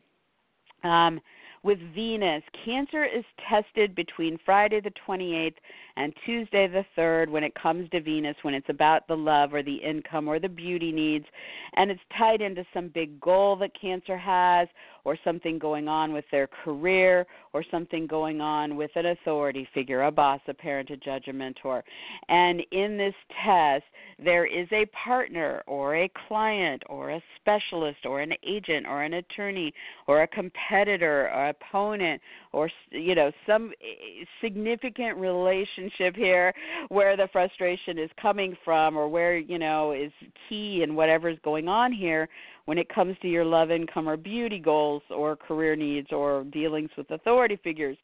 [0.83, 1.21] Um,
[1.63, 2.43] with Venus.
[2.65, 5.55] Cancer is tested between Friday the 28th
[6.01, 9.63] and Tuesday the 3rd when it comes to Venus, when it's about the love or
[9.63, 11.27] the income or the beauty needs.
[11.75, 14.67] And it's tied into some big goal that Cancer has
[15.05, 20.03] or something going on with their career or something going on with an authority figure,
[20.03, 21.85] a boss, a parent, a judge, a mentor.
[22.29, 23.85] And in this test,
[24.23, 29.15] there is a partner or a client or a specialist or an agent or an
[29.15, 29.73] attorney
[30.07, 32.21] or a competitor or opponent
[32.53, 36.53] or you know some eh, significant relationship here
[36.89, 40.13] where the frustration is coming from or where you know is
[40.49, 42.29] key in whatever's going on here
[42.67, 46.91] when it comes to your love income or beauty goals or career needs or dealings
[46.97, 47.97] with authority figures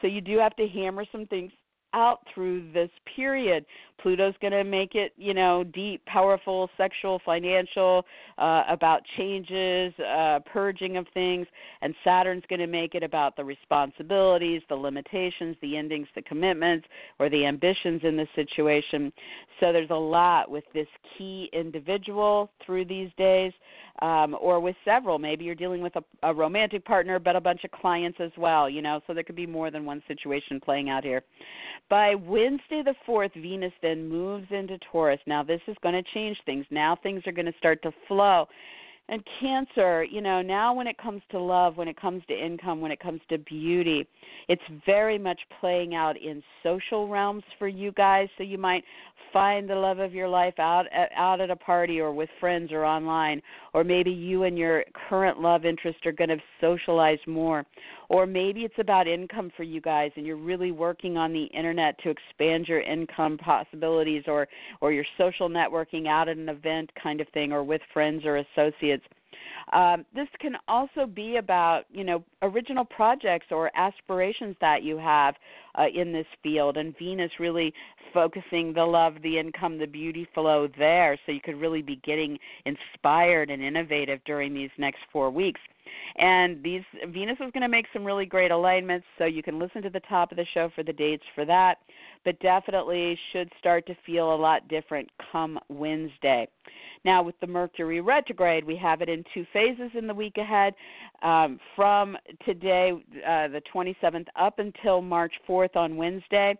[0.00, 1.52] so you do have to hammer some things
[1.92, 3.64] out through this period.
[4.02, 8.04] Pluto's going to make it, you know, deep, powerful, sexual, financial,
[8.38, 11.46] uh, about changes, uh, purging of things,
[11.82, 16.86] and Saturn's going to make it about the responsibilities, the limitations, the endings, the commitments,
[17.18, 19.12] or the ambitions in the situation.
[19.60, 23.52] So there's a lot with this key individual through these days,
[24.00, 25.18] um, or with several.
[25.18, 28.70] Maybe you're dealing with a, a romantic partner, but a bunch of clients as well,
[28.70, 31.22] you know, so there could be more than one situation playing out here.
[31.88, 35.20] By Wednesday the 4th, Venus moves into Taurus.
[35.26, 36.66] Now, this is going to change things.
[36.70, 38.46] Now, things are going to start to flow.
[39.08, 42.80] And Cancer, you know, now when it comes to love, when it comes to income,
[42.80, 44.06] when it comes to beauty,
[44.48, 48.28] it's very much playing out in social realms for you guys.
[48.38, 48.84] So you might
[49.32, 52.72] find the love of your life out at, out at a party or with friends
[52.72, 53.40] or online
[53.74, 57.64] or maybe you and your current love interest are going to socialize more
[58.10, 61.96] or maybe it's about income for you guys and you're really working on the internet
[62.00, 64.46] to expand your income possibilities or
[64.80, 68.36] or your social networking out at an event kind of thing or with friends or
[68.38, 69.04] associates
[69.72, 75.34] um, this can also be about you know original projects or aspirations that you have
[75.78, 77.72] uh, in this field, and Venus really
[78.12, 82.38] focusing the love, the income, the beauty flow there, so you could really be getting
[82.64, 85.60] inspired and innovative during these next four weeks.
[86.16, 89.82] And these Venus is going to make some really great alignments, so you can listen
[89.82, 91.78] to the top of the show for the dates for that.
[92.24, 96.46] But definitely should start to feel a lot different come Wednesday.
[97.04, 100.74] Now, with the Mercury retrograde, we have it in two phases in the week ahead.
[101.22, 102.92] Um, from today,
[103.26, 106.58] uh, the 27th, up until March 4th on Wednesday,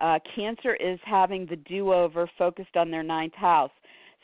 [0.00, 3.70] uh, Cancer is having the do over focused on their ninth house.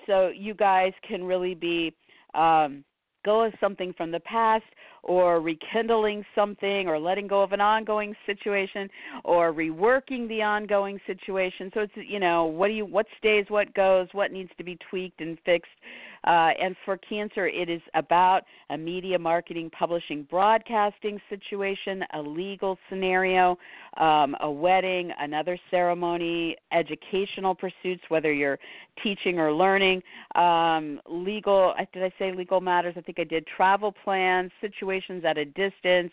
[0.07, 1.95] So you guys can really be.
[2.35, 2.85] Um,
[3.25, 4.65] go of something from the past
[5.03, 8.89] or rekindling something or letting go of an ongoing situation
[9.25, 11.71] or reworking the ongoing situation.
[11.75, 14.79] So it's you know what do you what stays what goes what needs to be
[14.89, 15.71] tweaked and fixed
[16.25, 22.79] uh, and for cancer, it is about a media marketing, publishing, broadcasting situation, a legal
[22.89, 23.57] scenario,
[23.97, 28.59] um, a wedding, another ceremony, educational pursuits, whether you're
[29.03, 30.03] teaching or learning,
[30.35, 32.95] um, legal, did I say legal matters?
[32.99, 36.13] I think I did, travel plans, situations at a distance,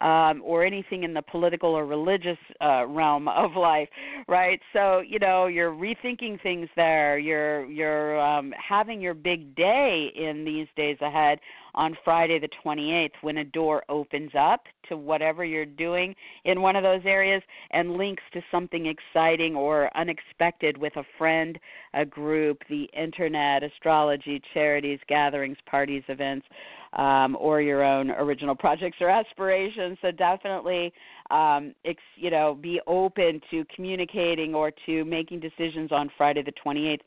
[0.00, 3.88] um, or anything in the political or religious uh, realm of life,
[4.28, 4.60] right?
[4.72, 10.44] So, you know, you're rethinking things there, you're, you're um, having your big day in
[10.44, 11.38] these days ahead
[11.74, 16.14] on Friday the 28th when a door opens up to whatever you're doing
[16.44, 21.58] in one of those areas and links to something exciting or unexpected with a friend,
[21.94, 26.46] a group, the internet, astrology, charities, gatherings, parties, events,
[26.94, 29.98] um, or your own original projects or aspirations.
[30.00, 30.92] So definitely,
[31.30, 36.52] um, ex, you know, be open to communicating or to making decisions on Friday the
[36.64, 37.00] 28th.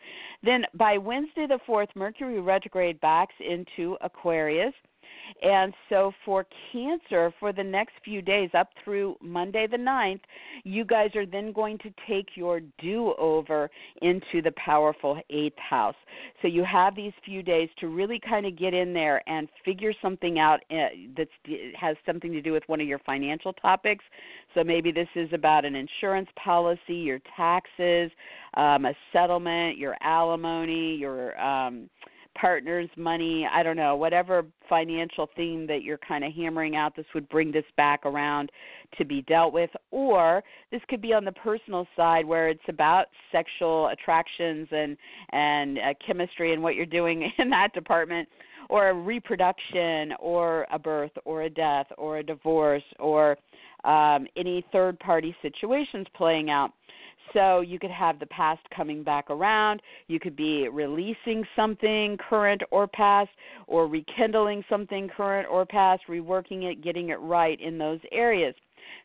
[0.43, 4.73] Then by Wednesday the 4th, Mercury retrograde backs into Aquarius.
[5.41, 10.21] And so for Cancer, for the next few days up through Monday the 9th,
[10.63, 13.69] you guys are then going to take your do over
[14.01, 15.95] into the powerful eighth house.
[16.41, 19.93] So you have these few days to really kind of get in there and figure
[20.01, 21.27] something out uh, that
[21.79, 24.03] has something to do with one of your financial topics.
[24.53, 28.11] So maybe this is about an insurance policy, your taxes,
[28.55, 31.89] um, a settlement, your alimony, your um,
[32.39, 37.05] partner's money, I don't know, whatever financial theme that you're kind of hammering out, this
[37.13, 38.51] would bring this back around
[38.97, 39.69] to be dealt with.
[39.91, 44.97] Or this could be on the personal side where it's about sexual attractions and
[45.31, 48.27] and uh, chemistry and what you're doing in that department
[48.69, 53.37] or a reproduction or a birth or a death or a divorce or
[53.83, 56.71] um, any third party situations playing out
[57.33, 59.81] so you could have the past coming back around.
[60.07, 63.29] You could be releasing something current or past,
[63.67, 68.55] or rekindling something current or past, reworking it, getting it right in those areas.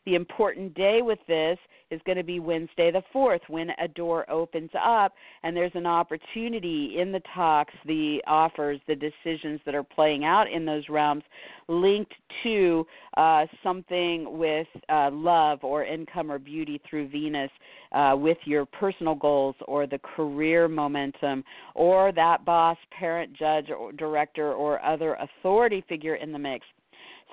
[0.05, 1.57] The important day with this
[1.89, 5.13] is going to be Wednesday the 4th when a door opens up
[5.43, 10.51] and there's an opportunity in the talks, the offers, the decisions that are playing out
[10.51, 11.23] in those realms
[11.67, 12.13] linked
[12.43, 12.85] to
[13.15, 17.51] uh, something with uh, love or income or beauty through Venus
[17.91, 23.91] uh, with your personal goals or the career momentum or that boss, parent, judge, or
[23.93, 26.65] director, or other authority figure in the mix.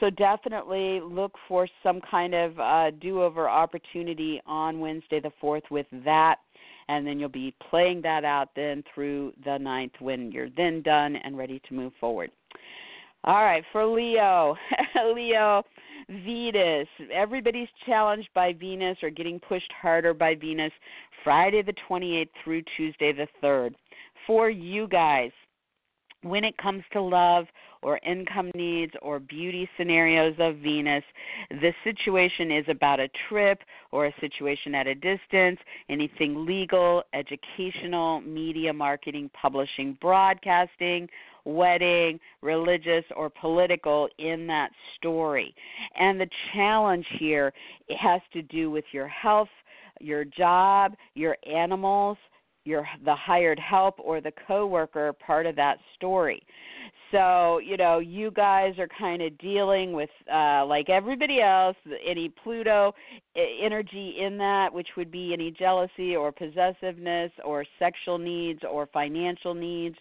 [0.01, 5.87] So definitely look for some kind of uh, do-over opportunity on Wednesday the 4th with
[6.05, 6.37] that.
[6.89, 11.17] And then you'll be playing that out then through the ninth when you're then done
[11.17, 12.31] and ready to move forward.
[13.27, 14.55] All right, for Leo,
[15.15, 15.63] Leo,
[16.09, 16.89] Venus.
[17.13, 20.73] Everybody's challenged by Venus or getting pushed harder by Venus
[21.23, 23.75] Friday the 28th through Tuesday the 3rd.
[24.27, 25.31] For you guys,
[26.25, 27.47] when it comes to love
[27.83, 31.05] or income needs or beauty scenarios of Venus,
[31.61, 33.61] this situation is about a trip
[33.93, 35.59] or a situation at a distance,
[35.91, 41.09] anything legal, educational, media, marketing, publishing, broadcasting,
[41.45, 45.55] wedding, religious, or political in that story.
[45.99, 47.53] And the challenge here
[47.89, 49.49] it has to do with your health,
[50.01, 52.17] your job, your animals,
[52.65, 56.43] your the hired help or the coworker part of that story
[57.11, 62.33] so you know you guys are kind of dealing with uh like everybody else any
[62.43, 62.93] pluto
[63.63, 69.55] energy in that which would be any jealousy or possessiveness or sexual needs or financial
[69.55, 69.97] needs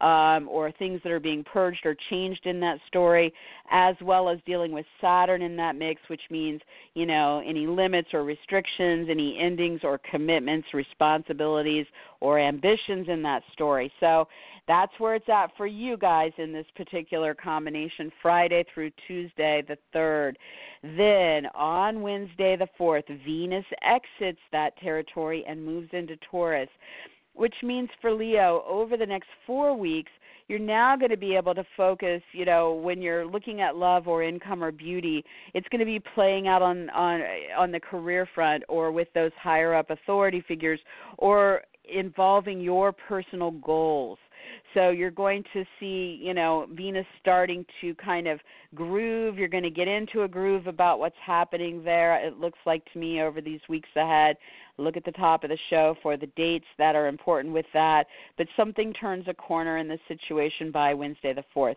[0.00, 3.32] um or things that are being purged or changed in that story
[3.70, 6.60] as well as dealing with saturn in that mix which means
[6.94, 11.86] you know any limits or restrictions any endings or commitments responsibilities
[12.20, 13.92] or ambitions in that story.
[14.00, 14.26] So
[14.68, 19.78] that's where it's at for you guys in this particular combination, Friday through Tuesday, the
[19.94, 20.34] 3rd.
[20.82, 26.68] Then on Wednesday, the 4th, Venus exits that territory and moves into Taurus,
[27.34, 30.10] which means for Leo, over the next four weeks,
[30.48, 34.06] you're now going to be able to focus you know when you're looking at love
[34.06, 37.20] or income or beauty it's going to be playing out on on
[37.58, 40.78] on the career front or with those higher up authority figures
[41.18, 41.62] or
[41.92, 44.18] involving your personal goals
[44.74, 48.40] so you're going to see, you know, Venus starting to kind of
[48.74, 49.38] groove.
[49.38, 52.24] You're going to get into a groove about what's happening there.
[52.24, 54.36] It looks like to me over these weeks ahead.
[54.78, 58.04] Look at the top of the show for the dates that are important with that.
[58.36, 61.76] But something turns a corner in this situation by Wednesday the 4th.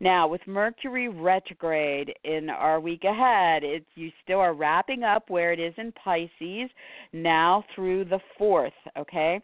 [0.00, 5.52] Now, with Mercury retrograde in our week ahead, it, you still are wrapping up where
[5.52, 6.70] it is in Pisces
[7.12, 9.40] now through the 4th, okay?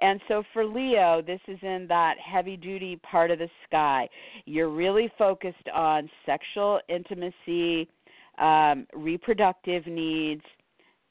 [0.00, 4.08] And so for Leo, this is in that heavy duty part of the sky.
[4.44, 7.88] You're really focused on sexual intimacy,
[8.38, 10.42] um, reproductive needs,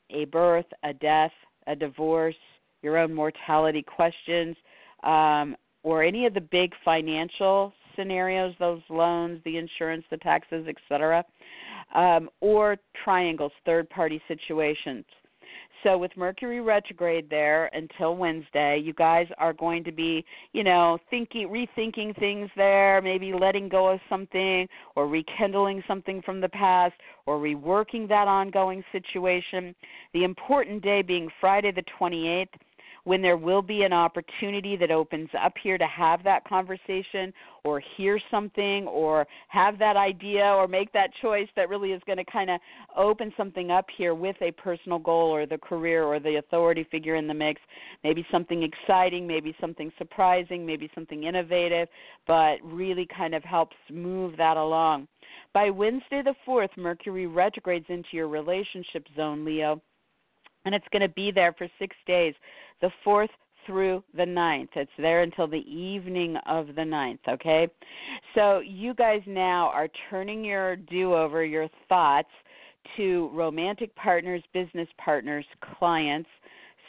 [0.10, 1.32] a birth, a death,
[1.68, 2.36] a divorce,
[2.82, 4.56] your own mortality questions,
[5.04, 11.24] um, or any of the big financial scenarios, those loans, the insurance, the taxes, etc.,
[11.96, 15.06] um, or triangles, third party situations.
[15.84, 20.98] So with Mercury retrograde there until Wednesday, you guys are going to be, you know,
[21.10, 26.96] thinking rethinking things there, maybe letting go of something or rekindling something from the past
[27.26, 29.76] or reworking that ongoing situation.
[30.14, 32.48] The important day being Friday the 28th
[33.08, 37.32] when there will be an opportunity that opens up here to have that conversation
[37.64, 42.18] or hear something or have that idea or make that choice that really is going
[42.18, 42.60] to kind of
[42.98, 47.16] open something up here with a personal goal or the career or the authority figure
[47.16, 47.62] in the mix.
[48.04, 51.88] Maybe something exciting, maybe something surprising, maybe something innovative,
[52.28, 55.08] but really kind of helps move that along.
[55.54, 59.82] By Wednesday the 4th, Mercury retrogrades into your relationship zone, Leo
[60.68, 62.36] and it's going to be there for six days,
[62.82, 63.30] the 4th
[63.66, 64.70] through the ninth.
[64.76, 67.68] It's there until the evening of the ninth, okay?
[68.36, 72.30] So you guys now are turning your do over, your thoughts,
[72.98, 75.46] to romantic partners, business partners,
[75.80, 76.30] clients,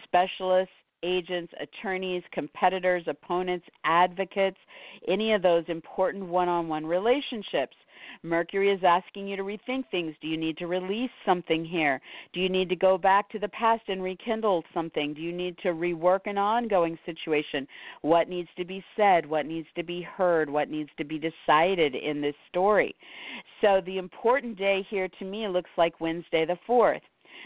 [0.04, 0.74] specialists,
[1.04, 4.58] agents, attorneys, competitors, opponents, advocates,
[5.06, 7.76] any of those important one on one relationships.
[8.22, 10.14] Mercury is asking you to rethink things.
[10.20, 12.00] Do you need to release something here?
[12.32, 15.14] Do you need to go back to the past and rekindle something?
[15.14, 17.66] Do you need to rework an ongoing situation?
[18.02, 19.26] What needs to be said?
[19.26, 20.50] What needs to be heard?
[20.50, 22.94] What needs to be decided in this story?
[23.60, 27.00] So the important day here to me looks like Wednesday the 4th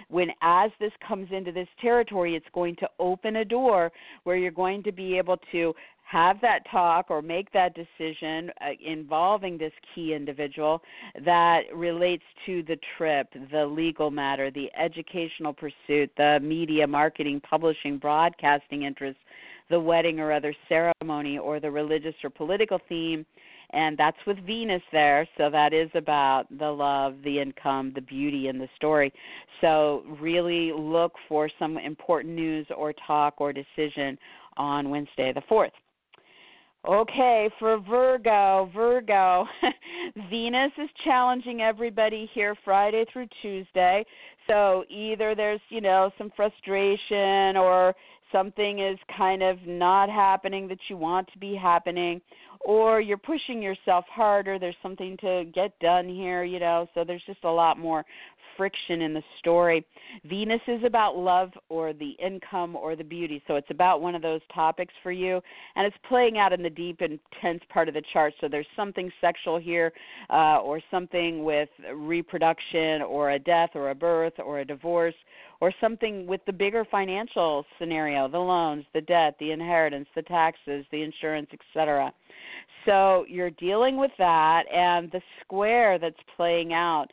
[0.08, 3.92] when as this comes into this territory it's going to open a door
[4.24, 5.74] where you're going to be able to
[6.12, 10.82] have that talk or make that decision uh, involving this key individual
[11.24, 17.96] that relates to the trip, the legal matter, the educational pursuit, the media, marketing, publishing,
[17.96, 19.20] broadcasting interests,
[19.70, 23.24] the wedding or other ceremony, or the religious or political theme.
[23.70, 28.48] And that's with Venus there, so that is about the love, the income, the beauty
[28.48, 29.10] in the story.
[29.62, 34.18] So, really look for some important news or talk or decision
[34.58, 35.70] on Wednesday the 4th.
[36.86, 39.46] Okay, for Virgo, Virgo,
[40.28, 44.04] Venus is challenging everybody here Friday through Tuesday.
[44.48, 47.94] So either there's, you know, some frustration or
[48.32, 52.20] something is kind of not happening that you want to be happening
[52.64, 57.22] or you're pushing yourself harder there's something to get done here you know so there's
[57.26, 58.04] just a lot more
[58.57, 59.84] friction in the story.
[60.24, 63.42] Venus is about love or the income or the beauty.
[63.46, 65.40] So it's about one of those topics for you.
[65.76, 68.34] And it's playing out in the deep, intense part of the chart.
[68.40, 69.92] So there's something sexual here
[70.30, 75.14] uh, or something with reproduction or a death or a birth or a divorce
[75.61, 80.84] or something with the bigger financial scenario the loans, the debt, the inheritance, the taxes,
[80.90, 82.12] the insurance, etc.
[82.84, 87.07] So you're dealing with that, and the square that's playing out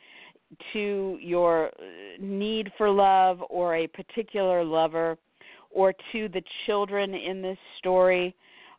[0.72, 1.70] to your uh,
[2.18, 5.16] need for love or a particular lover
[5.70, 8.34] or to the children in this story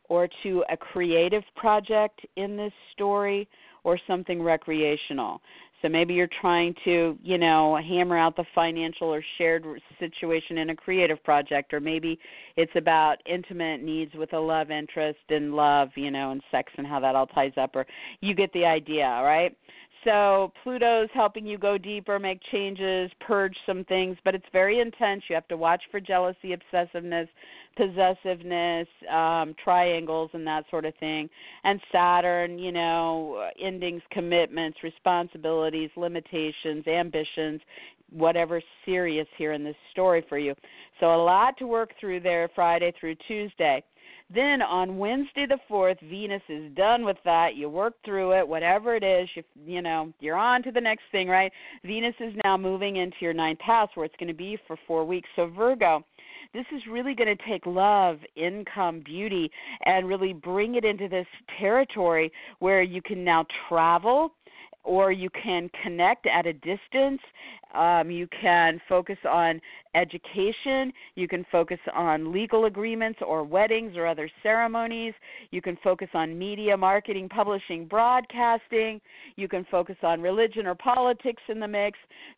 [0.09, 3.47] or to a creative project in this story
[3.83, 5.41] or something recreational.
[5.81, 9.65] So maybe you're trying to, you know, hammer out the financial or shared
[9.99, 12.19] situation in a creative project, or maybe
[12.55, 16.85] it's about intimate needs with a love interest and love, you know, and sex and
[16.85, 17.87] how that all ties up, or
[18.19, 19.57] you get the idea, right?
[20.03, 25.23] So Pluto's helping you go deeper, make changes, purge some things, but it's very intense.
[25.29, 27.27] You have to watch for jealousy, obsessiveness,
[27.77, 31.29] possessiveness, um, triangles, and that sort of thing.
[31.63, 37.61] And Saturn, you know, endings, commitments, responsibilities, limitations, ambitions,
[38.11, 40.55] whatever's serious here in this story for you.
[40.99, 43.83] So a lot to work through there Friday through Tuesday.
[44.33, 47.55] Then on Wednesday the 4th, Venus is done with that.
[47.55, 51.03] You work through it, whatever it is, you you know, you're on to the next
[51.11, 51.51] thing, right?
[51.83, 55.05] Venus is now moving into your ninth house where it's going to be for 4
[55.05, 55.29] weeks.
[55.35, 56.03] So Virgo,
[56.53, 59.49] this is really going to take love, income, beauty
[59.85, 61.27] and really bring it into this
[61.59, 64.33] territory where you can now travel
[64.83, 67.21] or you can connect at a distance.
[67.73, 69.61] Um, you can focus on
[69.95, 70.93] education.
[71.15, 75.13] You can focus on legal agreements or weddings or other ceremonies.
[75.51, 79.01] You can focus on media, marketing, publishing, broadcasting.
[79.35, 81.97] You can focus on religion or politics in the mix.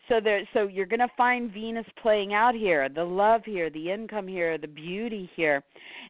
[0.09, 3.91] So there, so you're going to find Venus playing out here, the love here, the
[3.91, 5.63] income here, the beauty here,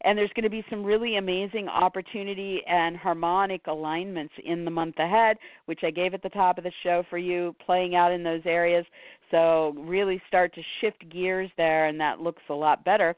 [0.03, 4.97] and there's going to be some really amazing opportunity and harmonic alignments in the month
[4.97, 8.23] ahead, which I gave at the top of the show for you, playing out in
[8.23, 8.85] those areas.
[9.33, 13.15] So really start to shift gears there, and that looks a lot better.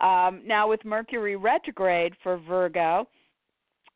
[0.00, 3.08] Um, now with Mercury retrograde for Virgo,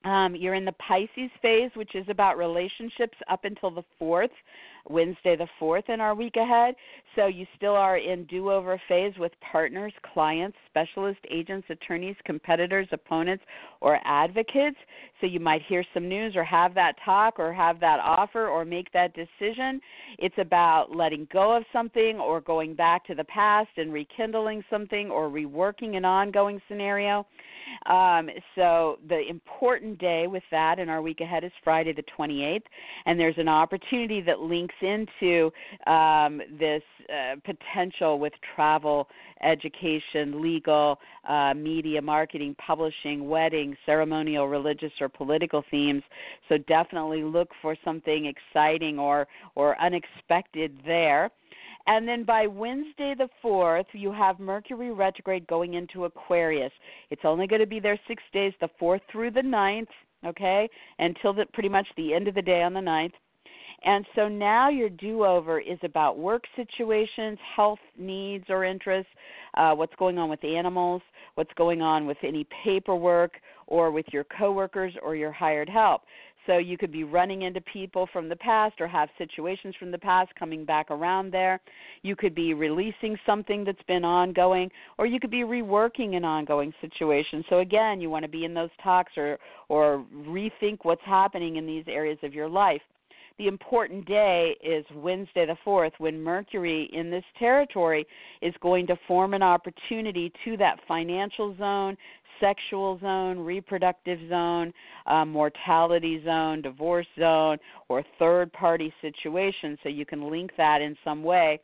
[0.02, 4.36] Um, you're in the Pisces phase, which is about relationships up until the 4th,
[4.88, 6.74] Wednesday the 4th in our week ahead.
[7.16, 12.86] So you still are in do over phase with partners, clients, specialist agents, attorneys, competitors,
[12.92, 13.44] opponents,
[13.80, 14.76] or advocates.
[15.20, 18.64] So you might hear some news or have that talk or have that offer or
[18.64, 19.80] make that decision.
[20.18, 25.10] It's about letting go of something or going back to the past and rekindling something
[25.10, 27.26] or reworking an ongoing scenario.
[27.86, 32.62] Um, so the important day with that in our week ahead is Friday the 28th,
[33.06, 35.50] and there's an opportunity that links into
[35.86, 39.08] um, this uh, potential with travel,
[39.42, 40.98] education, legal,
[41.28, 46.02] uh, media, marketing, publishing, wedding, ceremonial, religious, or political themes.
[46.48, 51.30] So definitely look for something exciting or or unexpected there.
[51.86, 56.72] And then by Wednesday the 4th, you have Mercury retrograde going into Aquarius.
[57.10, 59.88] It's only going to be there six days, the 4th through the 9th,
[60.26, 60.68] okay,
[60.98, 63.12] until the, pretty much the end of the day on the 9th.
[63.82, 69.10] And so now your do over is about work situations, health needs or interests,
[69.56, 71.00] uh, what's going on with animals,
[71.34, 73.32] what's going on with any paperwork
[73.66, 76.02] or with your coworkers or your hired help.
[76.50, 79.98] So you could be running into people from the past or have situations from the
[79.98, 81.60] past coming back around there.
[82.02, 86.72] You could be releasing something that's been ongoing or you could be reworking an ongoing
[86.80, 87.44] situation.
[87.48, 89.38] So again, you want to be in those talks or
[89.68, 92.82] or rethink what's happening in these areas of your life.
[93.38, 98.06] The important day is Wednesday the 4th when Mercury in this territory
[98.42, 101.96] is going to form an opportunity to that financial zone,
[102.40, 104.72] sexual zone, reproductive zone,
[105.06, 107.58] uh, mortality zone, divorce zone,
[107.88, 109.78] or third party situation.
[109.82, 111.60] So you can link that in some way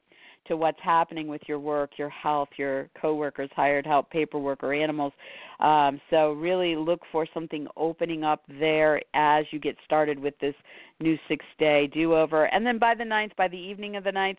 [0.48, 5.12] to what's happening with your work, your health, your coworkers, hired help, paperwork, or animals.
[5.60, 10.54] Um, so really look for something opening up there as you get started with this
[11.00, 12.44] new six day do over.
[12.46, 14.38] And then by the ninth, by the evening of the ninth,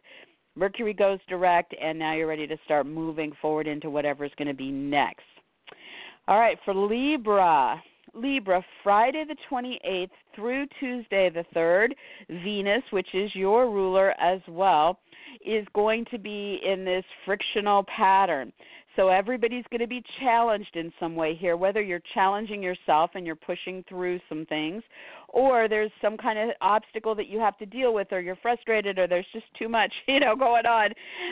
[0.55, 4.47] Mercury goes direct, and now you're ready to start moving forward into whatever is going
[4.47, 5.22] to be next.
[6.28, 7.82] All right, for Libra.
[8.14, 11.89] Libra, Friday the 28th through Tuesday the 3rd,
[12.43, 14.99] Venus, which is your ruler as well,
[15.45, 18.51] is going to be in this frictional pattern.
[18.95, 23.28] So everybody's going to be challenged in some way here, whether you're challenging yourself and
[23.28, 24.82] you're pushing through some things,
[25.30, 28.97] or there's some kind of obstacle that you have to deal with or you're frustrated
[28.97, 30.91] or there's just too much you know going on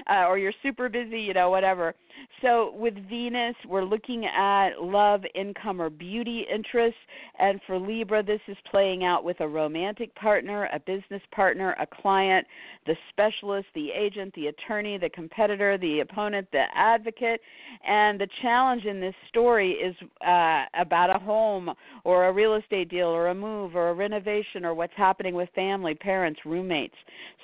[0.09, 1.93] uh, or you're super busy you know whatever.
[2.41, 6.99] So with venus we're looking at love income or beauty interests.
[7.39, 11.87] And for libra this is playing out with a romantic partner a business partner a
[12.01, 12.45] client
[12.85, 17.41] the specialist the agent the attorney the competitor the opponent the advocate.
[17.87, 21.71] And the challenge in this story is uh, about a home
[22.03, 25.36] or a real estate deal or a move or or a renovation or what's happening
[25.36, 26.95] with family, parents, roommates.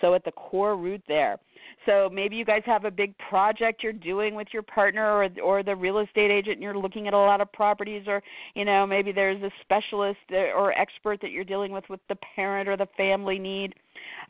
[0.02, 1.38] So at the core root there.
[1.86, 5.64] So maybe you guys have a big project you're doing with your partner or or
[5.64, 8.22] the real estate agent and you're looking at a lot of properties or
[8.56, 12.68] you know maybe there's a specialist or expert that you're dealing with with the parent
[12.68, 13.74] or the family need.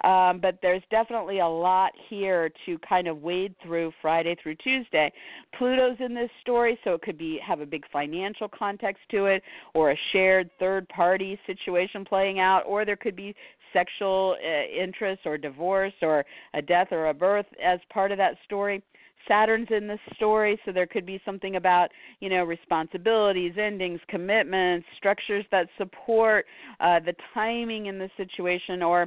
[0.04, 5.12] Um, but there's definitely a lot here to kind of wade through Friday through Tuesday.
[5.58, 9.44] Pluto's in this story, so it could be have a big financial context to it,
[9.74, 13.36] or a shared third party situation playing out, or there could be
[13.74, 18.36] sexual uh, interest or divorce or a death or a birth as part of that
[18.46, 18.82] story.
[19.28, 21.90] Saturn's in this story, so there could be something about,
[22.22, 26.46] you know, responsibilities, endings, commitments, structures that support
[26.80, 29.04] uh, the timing in the situation, or,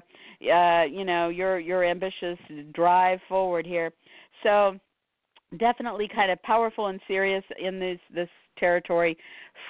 [0.53, 2.39] uh, you know, your your ambitious
[2.73, 3.91] drive forward here.
[4.45, 4.79] So,
[5.59, 9.17] definitely kind of powerful and serious in this this territory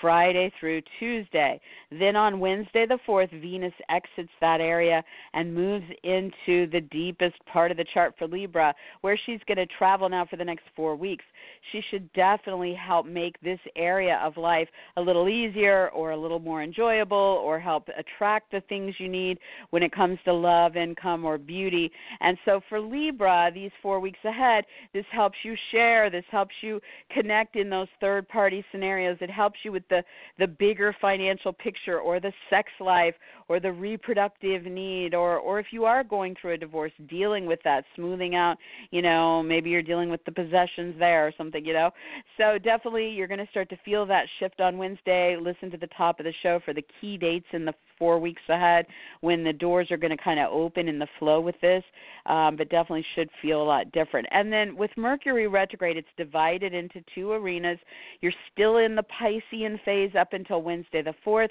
[0.01, 1.61] Friday through Tuesday.
[1.91, 7.71] Then on Wednesday the 4th, Venus exits that area and moves into the deepest part
[7.71, 10.97] of the chart for Libra, where she's going to travel now for the next four
[10.97, 11.25] weeks.
[11.73, 16.39] She should definitely help make this area of life a little easier or a little
[16.39, 19.39] more enjoyable or help attract the things you need
[19.71, 21.91] when it comes to love, income, or beauty.
[22.21, 26.81] And so for Libra, these four weeks ahead, this helps you share, this helps you
[27.11, 29.17] connect in those third party scenarios.
[29.21, 30.03] It helps you with the
[30.39, 33.15] the bigger financial picture or the sex life
[33.49, 37.61] or the reproductive need or or if you are going through a divorce dealing with
[37.63, 38.57] that smoothing out
[38.91, 41.91] you know maybe you're dealing with the possessions there or something you know
[42.37, 45.89] so definitely you're going to start to feel that shift on Wednesday listen to the
[45.97, 48.87] top of the show for the key dates in the four weeks ahead
[49.21, 51.83] when the doors are going to kind of open in the flow with this
[52.27, 54.27] um, but definitely should feel a lot different.
[54.31, 57.79] And then with Mercury retrograde it's divided into two arenas.
[58.21, 61.49] You're still in the Piscean phase up until Wednesday the 4th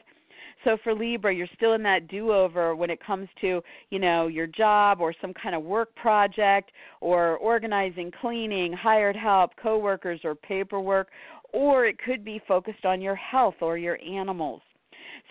[0.64, 4.48] So for Libra, you're still in that do-over when it comes to, you know, your
[4.48, 6.72] job or some kind of work project
[7.02, 11.10] or organizing, cleaning, hired help, coworkers or paperwork,
[11.54, 14.62] or it could be focused on your health or your animals.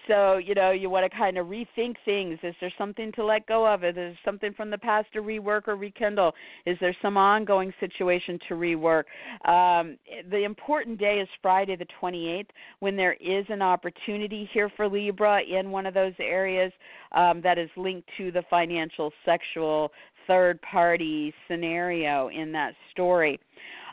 [0.09, 2.38] So, you know, you want to kind of rethink things.
[2.43, 3.84] Is there something to let go of?
[3.84, 6.32] Is there something from the past to rework or rekindle?
[6.66, 9.05] Is there some ongoing situation to rework?
[9.45, 9.97] Um,
[10.30, 12.49] the important day is Friday the 28th
[12.80, 16.72] when there is an opportunity here for Libra in one of those areas
[17.12, 19.93] um, that is linked to the financial, sexual,
[20.26, 23.38] third party scenario in that story.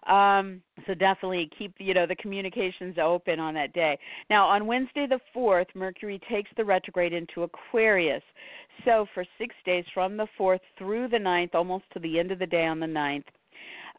[0.08, 3.98] Um, so definitely keep you know the communications open on that day.
[4.30, 8.24] Now on Wednesday the fourth, Mercury takes the retrograde into Aquarius.
[8.86, 12.40] So for six days from the fourth through the ninth, almost to the end of
[12.40, 13.26] the day on the ninth,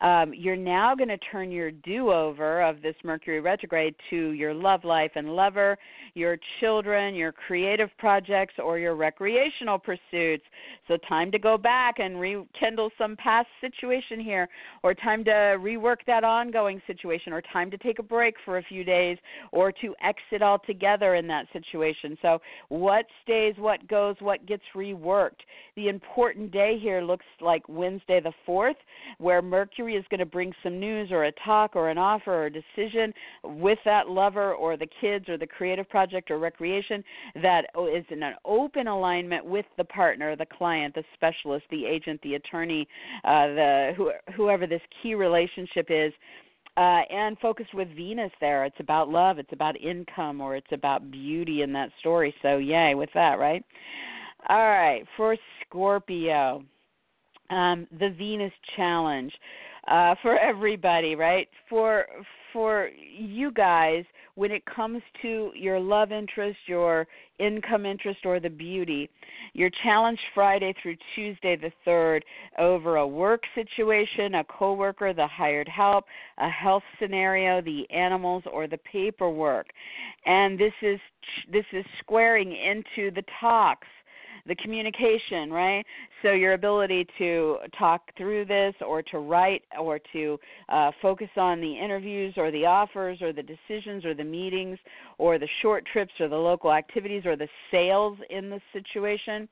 [0.01, 4.55] um, you're now going to turn your do over of this Mercury retrograde to your
[4.55, 5.77] love life and lover,
[6.15, 10.45] your children, your creative projects, or your recreational pursuits.
[10.89, 14.49] So, time to go back and rekindle some past situation here,
[14.83, 18.63] or time to rework that ongoing situation, or time to take a break for a
[18.63, 19.19] few days,
[19.53, 22.17] or to exit altogether in that situation.
[22.23, 22.39] So,
[22.71, 25.41] what stays, what goes, what gets reworked?
[25.77, 28.75] The important day here looks like Wednesday the 4th,
[29.19, 32.47] where Mercury is going to bring some news or a talk or an offer or
[32.47, 33.13] a decision
[33.43, 37.03] with that lover or the kids or the creative project or recreation
[37.43, 42.21] that is in an open alignment with the partner, the client, the specialist, the agent,
[42.23, 42.87] the attorney,
[43.25, 46.13] uh, the who, whoever this key relationship is.
[46.77, 48.65] Uh, and focused with Venus there.
[48.65, 52.33] It's about love, it's about income, or it's about beauty in that story.
[52.43, 53.63] So, yay with that, right?
[54.49, 55.37] All right, for
[55.67, 56.65] Scorpio,
[57.51, 59.33] um, the Venus challenge
[59.91, 61.49] uh, for everybody, right?
[61.69, 62.07] For
[62.53, 67.07] for you guys, when it comes to your love interest, your
[67.39, 69.09] income interest, or the beauty,
[69.53, 72.25] you're challenged Friday through Tuesday the third
[72.59, 76.05] over a work situation, a coworker, the hired help,
[76.39, 79.67] a health scenario, the animals, or the paperwork,
[80.27, 81.01] and this is
[81.53, 83.89] this is squaring into the talks
[84.47, 85.85] the communication, right?
[86.23, 90.39] So your ability to talk through this or to write or to
[90.69, 94.79] uh, focus on the interviews or the offers or the decisions or the meetings
[95.19, 99.49] or the short trips or the local activities or the sales in the situation.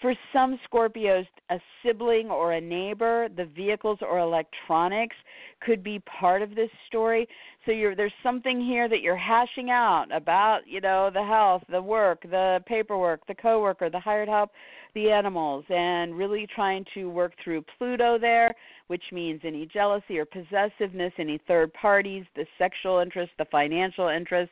[0.00, 5.16] For some Scorpios, a sibling or a neighbor, the vehicles or electronics
[5.60, 7.28] could be part of this story.
[7.66, 11.82] So you're, there's something here that you're hashing out about, you know, the health, the
[11.82, 14.50] work, the paperwork, the coworker, the hired help,
[14.94, 18.54] the animals, and really trying to work through Pluto there,
[18.90, 24.50] which means any jealousy or possessiveness, any third parties, the sexual interest, the financial interest,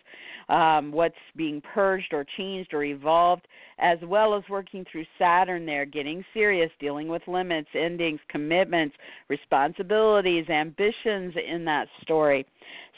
[0.48, 3.48] um, what's being purged or changed or evolved,
[3.80, 8.94] as well as working through Saturn there, getting serious, dealing with limits, endings, commitments,
[9.28, 12.46] responsibilities, ambitions in that story.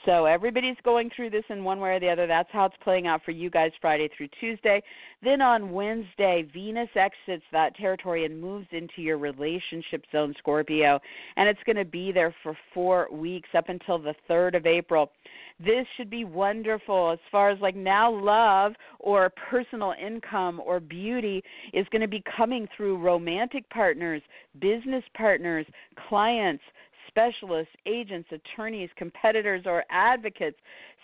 [0.07, 2.27] So everybody's going through this in one way or the other.
[2.27, 4.83] That's how it's playing out for you guys Friday through Tuesday.
[5.23, 10.99] Then on Wednesday, Venus exits that territory and moves into your relationship zone, Scorpio,
[11.37, 15.11] and it's going to be there for four weeks up until the 3rd of April.
[15.59, 21.43] This should be wonderful as far as like now love or personal income or beauty
[21.75, 24.23] is going to be coming through romantic partners,
[24.59, 25.67] business partners,
[26.09, 26.63] clients
[27.11, 30.57] specialists, agents, attorneys, competitors, or advocates.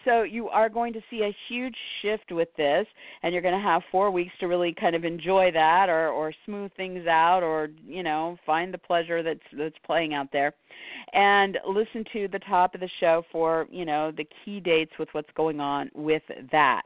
[0.04, 2.86] So you are going to see a huge shift with this,
[3.22, 6.32] and you're going to have four weeks to really kind of enjoy that, or or
[6.44, 10.54] smooth things out, or you know find the pleasure that's that's playing out there,
[11.12, 15.08] and listen to the top of the show for you know the key dates with
[15.12, 16.82] what's going on with that.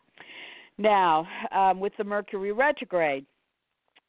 [0.78, 3.26] Now, um, with the Mercury retrograde,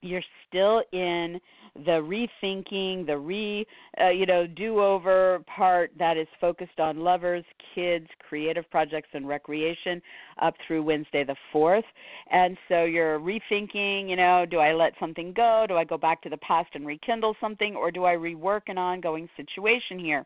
[0.02, 1.39] you're still in
[1.86, 3.66] the rethinking, the re,
[4.02, 10.02] uh, you know, do-over part that is focused on lovers, kids, creative projects, and recreation
[10.41, 11.86] up through Wednesday the fourth.
[12.30, 15.66] And so you're rethinking, you know, do I let something go?
[15.68, 18.78] Do I go back to the past and rekindle something, or do I rework an
[18.78, 20.26] ongoing situation here?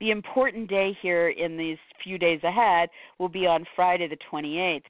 [0.00, 4.82] The important day here in these few days ahead will be on Friday the 28th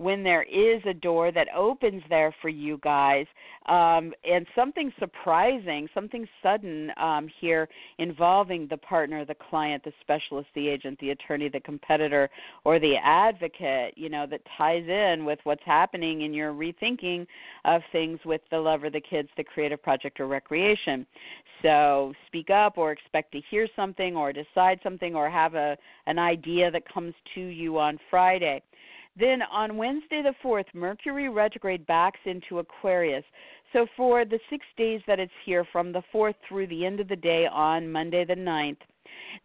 [0.00, 3.26] when there is a door that opens there for you guys.
[3.66, 10.48] Um, and something surprising something sudden um, here involving the partner the client the specialist
[10.54, 12.30] the agent the attorney the competitor
[12.64, 17.26] or the advocate you know that ties in with what's happening in your rethinking
[17.66, 21.06] of things with the lover the kids the creative project or recreation.
[21.62, 25.76] So speak up or expect to hear something or decide something or have a
[26.06, 28.62] an idea that comes to you on friday
[29.18, 33.24] Then on Wednesday the 4th, Mercury retrograde backs into Aquarius.
[33.72, 37.08] So for the six days that it's here, from the 4th through the end of
[37.08, 38.78] the day on Monday the 9th,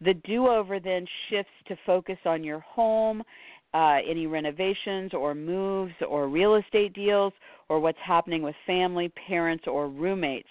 [0.00, 3.22] the do over then shifts to focus on your home,
[3.74, 7.32] uh, any renovations or moves or real estate deals
[7.68, 10.48] or what's happening with family, parents, or roommates.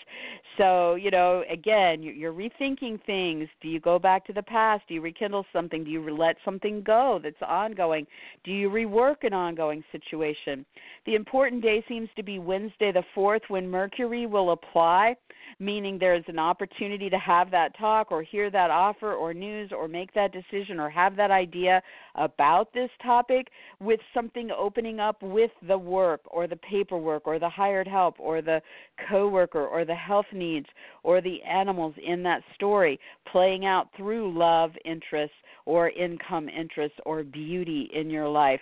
[0.58, 3.50] So, you know, again, you're rethinking things.
[3.62, 4.84] Do you go back to the past?
[4.88, 5.84] Do you rekindle something?
[5.84, 8.08] Do you let something go that's ongoing?
[8.44, 10.66] Do you rework an ongoing situation?
[11.06, 15.16] The important day seems to be Wednesday the 4th when Mercury will apply,
[15.60, 19.88] meaning there's an opportunity to have that talk or hear that offer or news or
[19.88, 21.82] make that decision or have that idea
[22.16, 23.48] about this topic
[23.80, 28.42] with something opening up with the work or the paperwork or the hired help or
[28.42, 28.62] the
[29.10, 30.68] coworker or the health needs
[31.04, 33.00] or the animals in that story
[33.32, 35.36] playing out through love interests
[35.66, 38.60] or income interests or beauty in your life.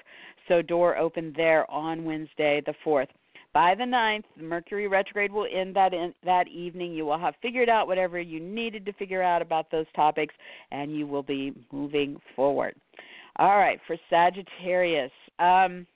[0.47, 3.07] So door open there on Wednesday the 4th.
[3.53, 6.93] By the 9th, the Mercury retrograde will end that in, that evening.
[6.93, 10.33] You will have figured out whatever you needed to figure out about those topics
[10.71, 12.75] and you will be moving forward.
[13.37, 15.11] All right, for Sagittarius.
[15.39, 15.87] Um,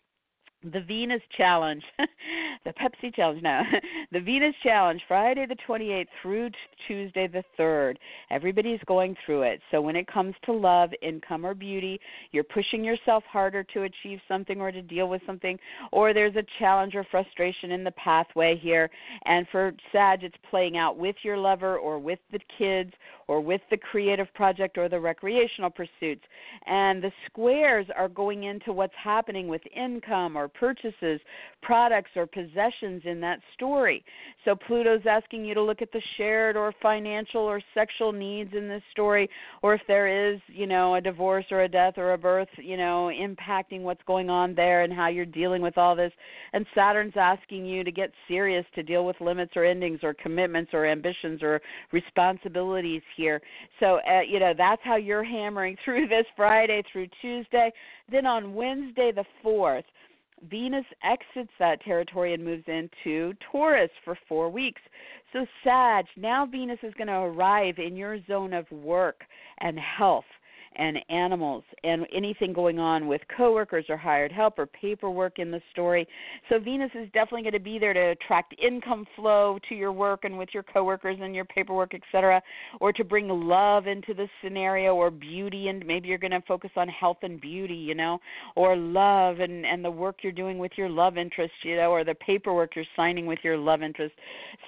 [0.63, 1.83] the Venus Challenge,
[2.65, 3.61] the Pepsi Challenge, no,
[4.11, 6.49] the Venus Challenge, Friday the 28th through
[6.87, 7.95] Tuesday the 3rd.
[8.31, 9.61] Everybody's going through it.
[9.71, 11.99] So when it comes to love, income, or beauty,
[12.31, 15.57] you're pushing yourself harder to achieve something or to deal with something,
[15.91, 18.89] or there's a challenge or frustration in the pathway here.
[19.25, 22.91] And for Sag, it's playing out with your lover or with the kids
[23.27, 26.23] or with the creative project or the recreational pursuits.
[26.65, 31.19] And the squares are going into what's happening with income or purchases,
[31.61, 34.03] products or possessions in that story.
[34.45, 38.67] So Pluto's asking you to look at the shared or financial or sexual needs in
[38.67, 39.29] this story,
[39.61, 42.77] or if there is, you know, a divorce or a death or a birth, you
[42.77, 46.11] know, impacting what's going on there and how you're dealing with all this.
[46.53, 50.71] And Saturn's asking you to get serious to deal with limits or endings or commitments
[50.73, 53.41] or ambitions or responsibilities here.
[53.79, 57.71] So, uh, you know, that's how you're hammering through this Friday through Tuesday.
[58.09, 59.83] Then on Wednesday the 4th,
[60.49, 64.81] Venus exits that territory and moves into Taurus for four weeks.
[65.33, 69.21] So, Sag, now Venus is going to arrive in your zone of work
[69.59, 70.25] and health
[70.77, 75.61] and animals and anything going on with coworkers or hired help or paperwork in the
[75.71, 76.07] story.
[76.49, 80.23] So Venus is definitely going to be there to attract income flow to your work
[80.23, 82.41] and with your coworkers and your paperwork, etc.,
[82.79, 86.71] or to bring love into the scenario or beauty and maybe you're going to focus
[86.75, 88.19] on health and beauty, you know,
[88.55, 92.03] or love and and the work you're doing with your love interest, you know, or
[92.03, 94.13] the paperwork you're signing with your love interest.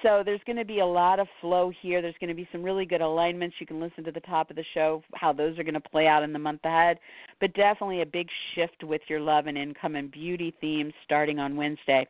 [0.02, 2.02] So there's going to be a lot of flow here.
[2.02, 3.56] There's going to be some really good alignments.
[3.60, 5.99] You can listen to the top of the show how those are going to play
[6.06, 6.98] out in the month ahead.
[7.40, 11.56] But definitely a big shift with your love and income and beauty themes starting on
[11.56, 12.06] Wednesday.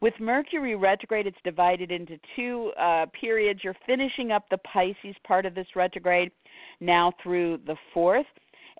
[0.00, 3.60] With Mercury retrograde, it's divided into two uh, periods.
[3.62, 6.32] You're finishing up the Pisces part of this retrograde
[6.80, 8.24] now through the 4th.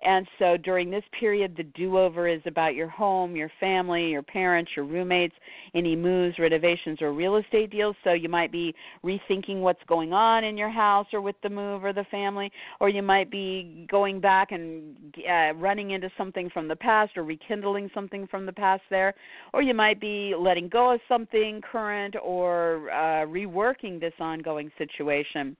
[0.03, 4.21] And so during this period, the do over is about your home, your family, your
[4.21, 5.35] parents, your roommates,
[5.73, 7.95] any moves, renovations, or real estate deals.
[8.03, 11.85] So you might be rethinking what's going on in your house or with the move
[11.85, 14.95] or the family, or you might be going back and
[15.29, 19.13] uh, running into something from the past or rekindling something from the past there,
[19.53, 25.55] or you might be letting go of something current or uh, reworking this ongoing situation.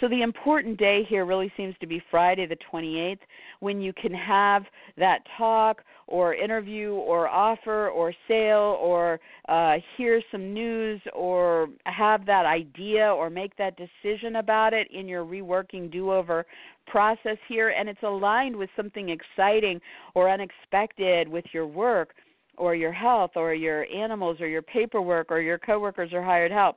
[0.00, 3.18] So the important day here really seems to be Friday the 28th
[3.60, 4.64] when you can have
[4.96, 12.24] that talk or interview or offer or sale or uh, hear some news or have
[12.26, 16.46] that idea or make that decision about it in your reworking do over
[16.86, 19.80] process here and it's aligned with something exciting
[20.14, 22.14] or unexpected with your work
[22.56, 26.76] or your health or your animals or your paperwork or your coworkers or hired help.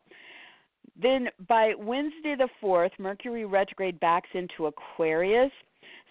[1.01, 5.51] Then by Wednesday the 4th, Mercury retrograde backs into Aquarius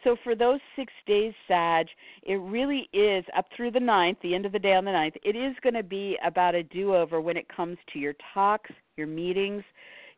[0.04, 1.86] so for those six days, Sag,
[2.22, 5.14] it really is up through the ninth, the end of the day on the ninth.
[5.24, 9.06] It is going to be about a do-over when it comes to your talks, your
[9.06, 9.62] meetings,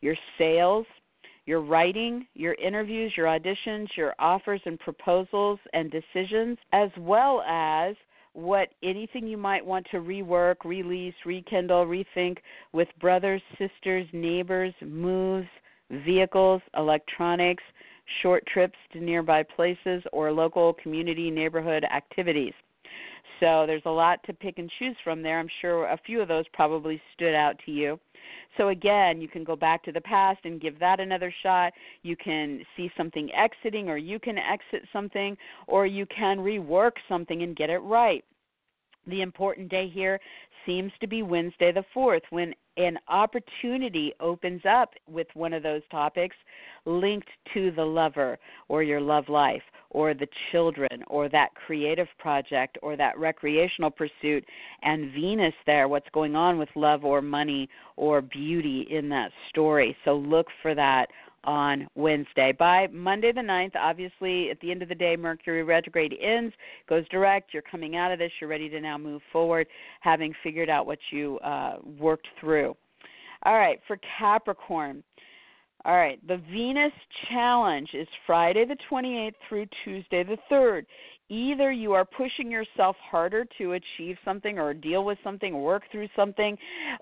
[0.00, 0.86] your sales,
[1.46, 7.96] your writing, your interviews, your auditions, your offers and proposals and decisions, as well as
[8.34, 12.38] what anything you might want to rework, release, rekindle, rethink
[12.72, 15.48] with brothers, sisters, neighbors, moves,
[15.90, 17.62] vehicles, electronics,
[18.22, 22.54] short trips to nearby places, or local community neighborhood activities.
[23.40, 25.40] So there's a lot to pick and choose from there.
[25.40, 27.98] I'm sure a few of those probably stood out to you.
[28.56, 31.72] So again, you can go back to the past and give that another shot.
[32.02, 35.36] You can see something exiting, or you can exit something,
[35.66, 38.24] or you can rework something and get it right.
[39.08, 40.20] The important day here
[40.66, 45.82] seems to be Wednesday the 4th when an opportunity opens up with one of those
[45.90, 46.36] topics
[46.86, 48.38] linked to the lover
[48.68, 54.44] or your love life or the children or that creative project or that recreational pursuit
[54.82, 59.94] and Venus there what's going on with love or money or beauty in that story.
[60.04, 61.06] So look for that
[61.44, 62.52] on Wednesday.
[62.56, 66.54] By Monday the 9th, obviously, at the end of the day, Mercury retrograde ends,
[66.88, 67.52] goes direct.
[67.52, 68.30] You're coming out of this.
[68.40, 69.66] You're ready to now move forward,
[70.00, 72.76] having figured out what you uh, worked through.
[73.44, 75.02] All right, for Capricorn.
[75.84, 76.92] All right, the Venus
[77.28, 80.86] challenge is Friday the 28th through Tuesday the 3rd
[81.28, 85.82] either you are pushing yourself harder to achieve something or deal with something or work
[85.90, 86.56] through something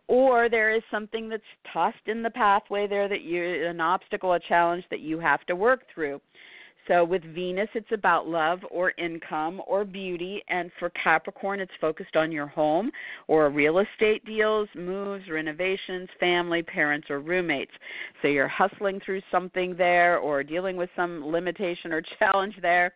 [0.09, 1.43] or there is something that's
[1.73, 5.57] tossed in the pathway there that you an obstacle a challenge that you have to
[5.57, 6.21] work through
[6.91, 10.43] so with Venus, it's about love or income or beauty.
[10.49, 12.91] And for Capricorn, it's focused on your home
[13.29, 17.71] or real estate deals, moves, renovations, family, parents, or roommates.
[18.23, 22.93] So you're hustling through something there or dealing with some limitation or challenge there.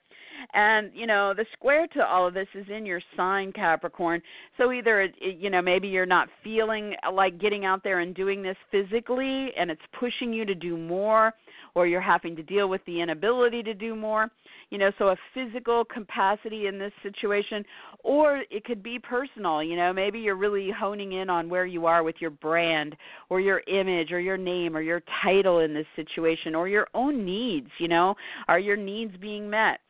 [0.53, 4.23] And you know, the square to all of this is in your sign Capricorn.
[4.59, 8.15] So either it, you know, maybe you're not feeling uh, like getting out there and
[8.15, 11.33] doing this physically and it's pushing you to do more
[11.75, 14.31] or you're having to deal with the inability to do more.
[14.71, 17.65] You know, so a physical capacity in this situation
[18.03, 21.87] or it could be personal, you know, maybe you're really honing in on where you
[21.87, 22.97] are with your brand
[23.29, 27.25] or your image or your name or your title in this situation or your own
[27.25, 28.15] needs, you know,
[28.49, 29.81] are your needs being met?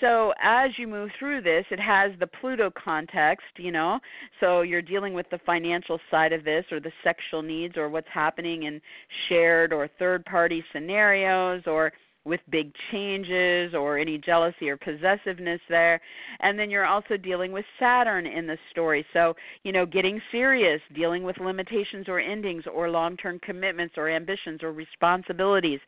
[0.00, 3.98] So as you move through this, it has the Pluto context, you know.
[4.40, 8.08] So you're dealing with the financial side of this or the sexual needs or what's
[8.12, 8.80] happening in
[9.28, 11.92] shared or third party scenarios or
[12.26, 16.00] with big changes or any jealousy or possessiveness there.
[16.40, 19.06] And then you're also dealing with Saturn in the story.
[19.12, 24.10] So, you know, getting serious, dealing with limitations or endings or long term commitments or
[24.10, 25.80] ambitions or responsibilities.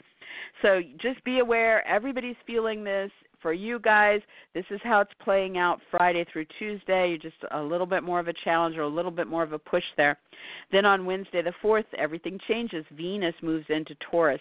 [0.63, 3.11] So just be aware everybody's feeling this
[3.43, 4.21] for you guys,
[4.55, 7.09] this is how it's playing out Friday through Tuesday.
[7.09, 9.53] You're just a little bit more of a challenge or a little bit more of
[9.53, 10.19] a push there.
[10.73, 12.85] Then on Wednesday the 4th, everything changes.
[12.97, 14.41] Venus moves into Taurus.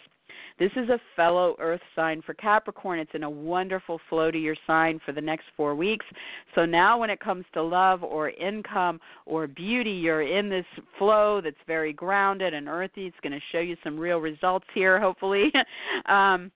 [0.60, 3.00] This is a fellow earth sign for Capricorn.
[3.00, 6.06] It's in a wonderful flow to your sign for the next four weeks.
[6.56, 10.66] So now, when it comes to love or income or beauty, you're in this
[10.98, 13.06] flow that's very grounded and earthy.
[13.06, 15.52] It's going to show you some real results here, hopefully.
[16.08, 16.52] um,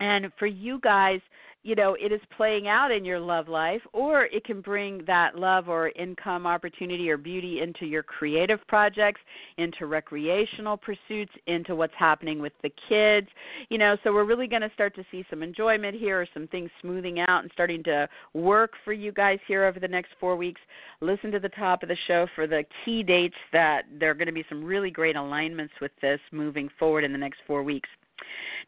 [0.00, 1.20] and for you guys,
[1.62, 5.36] you know it is playing out in your love life or it can bring that
[5.36, 9.20] love or income opportunity or beauty into your creative projects
[9.58, 13.28] into recreational pursuits into what's happening with the kids.
[13.68, 16.48] You know so we're really going to start to see some enjoyment here or some
[16.48, 20.36] things smoothing out and starting to work for you guys here over the next 4
[20.36, 20.60] weeks.
[21.00, 24.26] Listen to the top of the show for the key dates that there are going
[24.26, 27.88] to be some really great alignments with this moving forward in the next 4 weeks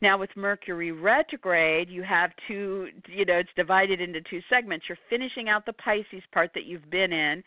[0.01, 4.87] now with Mercury retrograde, you have two, you know, it's divided into two segments.
[4.89, 7.43] You're finishing out the Pisces part that you've been in.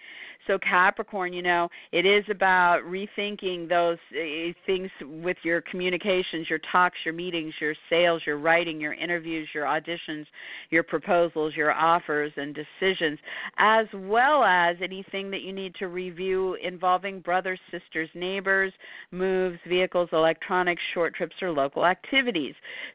[0.47, 6.60] So Capricorn, you know, it is about rethinking those uh, things with your communications, your
[6.72, 10.26] talks, your meetings, your sales, your writing, your interviews, your auditions,
[10.70, 13.20] your proposals, your offers and decisions,
[13.58, 18.72] as well as anything that you need to review involving brothers, sisters, neighbors,
[19.12, 21.97] moves, vehicles, electronics, short trips or local activities.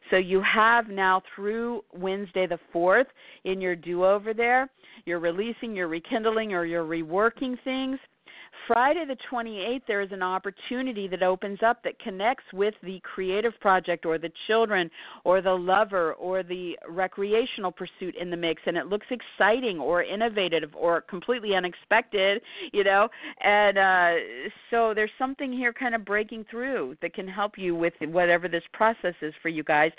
[0.09, 3.05] So you have now through Wednesday the 4th
[3.43, 4.69] in your do over there,
[5.05, 7.99] you're releasing, you're rekindling, or you're reworking things.
[8.67, 13.53] Friday the 28th, there is an opportunity that opens up that connects with the creative
[13.59, 14.89] project or the children
[15.23, 20.03] or the lover or the recreational pursuit in the mix, and it looks exciting or
[20.03, 22.41] innovative or completely unexpected,
[22.71, 23.07] you know.
[23.41, 24.11] And uh,
[24.69, 28.63] so there's something here kind of breaking through that can help you with whatever this
[28.73, 29.91] process is for you guys.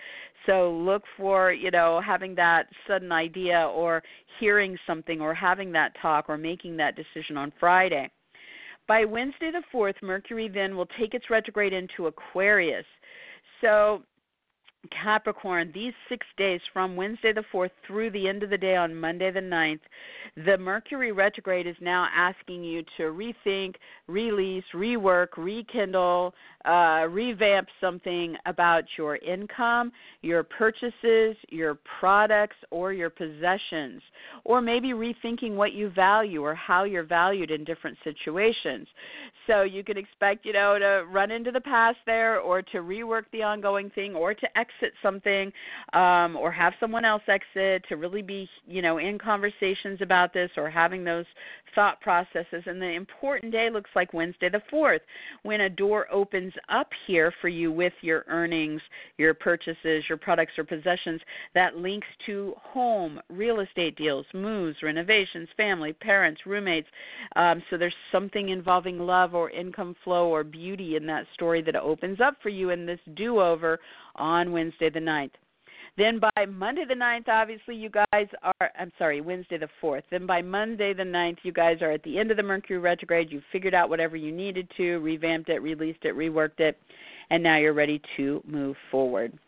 [0.46, 4.02] So look for, you know, having that sudden idea or
[4.40, 8.10] hearing something or having that talk or making that decision on Friday.
[8.86, 12.84] By Wednesday the 4th, Mercury then will take its retrograde into Aquarius.
[13.60, 14.02] So,
[14.90, 18.94] Capricorn, these six days from Wednesday the 4th through the end of the day on
[18.94, 19.80] Monday the 9th,
[20.44, 23.74] the Mercury retrograde is now asking you to rethink,
[24.08, 33.10] release, rework, rekindle, uh, revamp something about your income, your purchases, your products, or your
[33.10, 34.00] possessions,
[34.44, 38.88] or maybe rethinking what you value or how you're valued in different situations.
[39.46, 43.24] So you can expect, you know, to run into the past there, or to rework
[43.32, 45.52] the ongoing thing, or to exit something
[45.92, 50.50] um, or have someone else exit, to really be, you know, in conversations about this
[50.56, 51.26] or having those
[51.74, 52.62] thought processes.
[52.66, 55.00] And the important day looks like Wednesday the 4th,
[55.42, 58.80] when a door opens up here for you with your earnings,
[59.18, 61.20] your purchases, your products or possessions
[61.54, 66.88] that links to home, real estate deals, moves, renovations, family, parents, roommates.
[67.36, 71.76] Um, so there's something involving love or income flow or beauty in that story that
[71.76, 73.80] opens up for you in this do over
[74.16, 75.32] on Wednesday the 9th.
[75.96, 80.02] Then by Monday the 9th, obviously, you guys are, I'm sorry, Wednesday the 4th.
[80.10, 83.30] Then by Monday the 9th, you guys are at the end of the Mercury retrograde.
[83.30, 86.76] You figured out whatever you needed to, revamped it, released it, reworked it,
[87.30, 89.38] and now you're ready to move forward.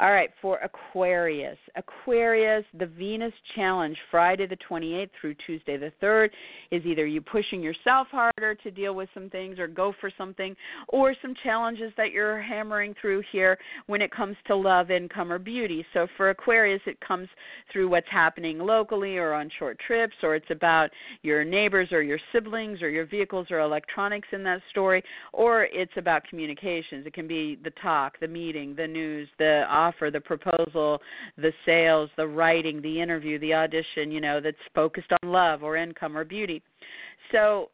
[0.00, 1.58] All right, for Aquarius.
[1.76, 6.30] Aquarius, the Venus Challenge, Friday the 28th through Tuesday the 3rd,
[6.70, 10.56] is either you pushing yourself harder to deal with some things or go for something,
[10.88, 15.38] or some challenges that you're hammering through here when it comes to love, income, or
[15.38, 15.84] beauty.
[15.92, 17.28] So for Aquarius, it comes
[17.70, 20.88] through what's happening locally or on short trips, or it's about
[21.20, 25.92] your neighbors or your siblings or your vehicles or electronics in that story, or it's
[25.98, 27.06] about communications.
[27.06, 31.00] It can be the talk, the meeting, the news, the offer, the proposal,
[31.36, 35.76] the sales, the writing, the interview, the audition, you know, that's focused on love or
[35.76, 36.62] income or beauty.
[37.32, 37.70] So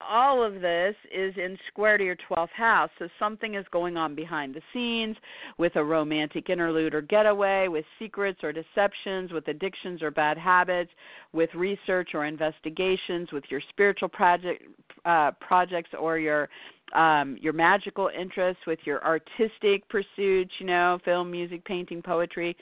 [0.00, 2.90] all of this is in square to your 12th house.
[2.98, 5.16] So something is going on behind the scenes
[5.58, 10.90] with a romantic interlude or getaway, with secrets or deceptions, with addictions or bad habits,
[11.32, 14.62] with research or investigations, with your spiritual project
[15.04, 16.48] uh, projects or your
[16.94, 22.56] um, your magical interests, with your artistic pursuits, you know, film, music, painting, poetry.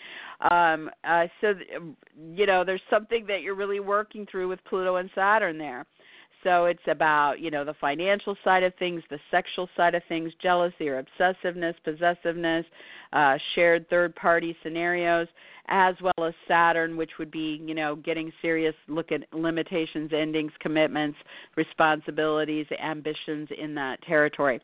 [0.50, 1.52] Um, uh, so,
[2.34, 5.84] you know, there's something that you're really working through with Pluto and Saturn there.
[6.44, 10.30] So it's about, you know, the financial side of things, the sexual side of things,
[10.40, 12.66] jealousy or obsessiveness, possessiveness,
[13.14, 15.26] uh, shared third party scenarios,
[15.68, 20.52] as well as Saturn, which would be, you know, getting serious look at limitations, endings,
[20.60, 21.16] commitments,
[21.56, 24.60] responsibilities, ambitions in that territory.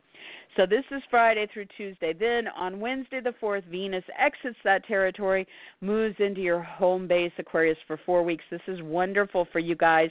[0.56, 2.12] So this is Friday through Tuesday.
[2.12, 5.46] Then on Wednesday the 4th, Venus exits that territory,
[5.80, 8.44] moves into your home base, Aquarius, for four weeks.
[8.50, 10.10] This is wonderful for you guys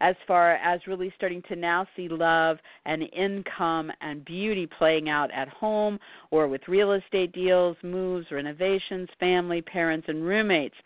[0.00, 5.30] as far as really starting to now see love and income and beauty playing out
[5.32, 5.98] at home
[6.30, 10.76] or with real estate deals, moves, renovations, family, parents, and roommates.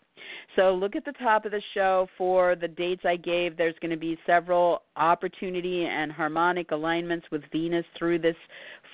[0.55, 3.57] So look at the top of the show for the dates I gave.
[3.57, 8.35] There's going to be several opportunity and harmonic alignments with Venus through this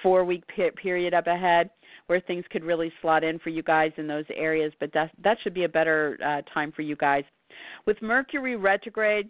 [0.01, 0.43] four week
[0.81, 1.69] period up ahead
[2.07, 5.37] where things could really slot in for you guys in those areas, but that, that
[5.43, 7.23] should be a better uh, time for you guys.
[7.85, 9.29] With Mercury retrograde,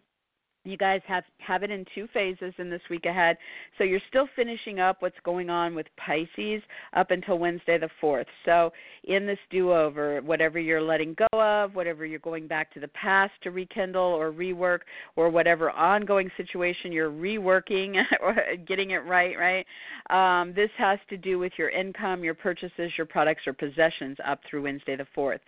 [0.64, 3.38] you guys have have it in two phases in this week ahead.
[3.78, 6.62] So you're still finishing up what's going on with pisces
[6.94, 8.72] up until wednesday the 4th so
[9.06, 12.88] in this do over whatever you're letting go of whatever you're going back to the
[12.90, 14.80] past to rekindle or rework
[15.16, 18.36] or whatever ongoing situation you're reworking or
[18.68, 19.66] getting it right right?
[20.10, 24.40] Um, this has to do with your income your purchases your products or possessions up
[24.50, 25.40] through wednesday the 4th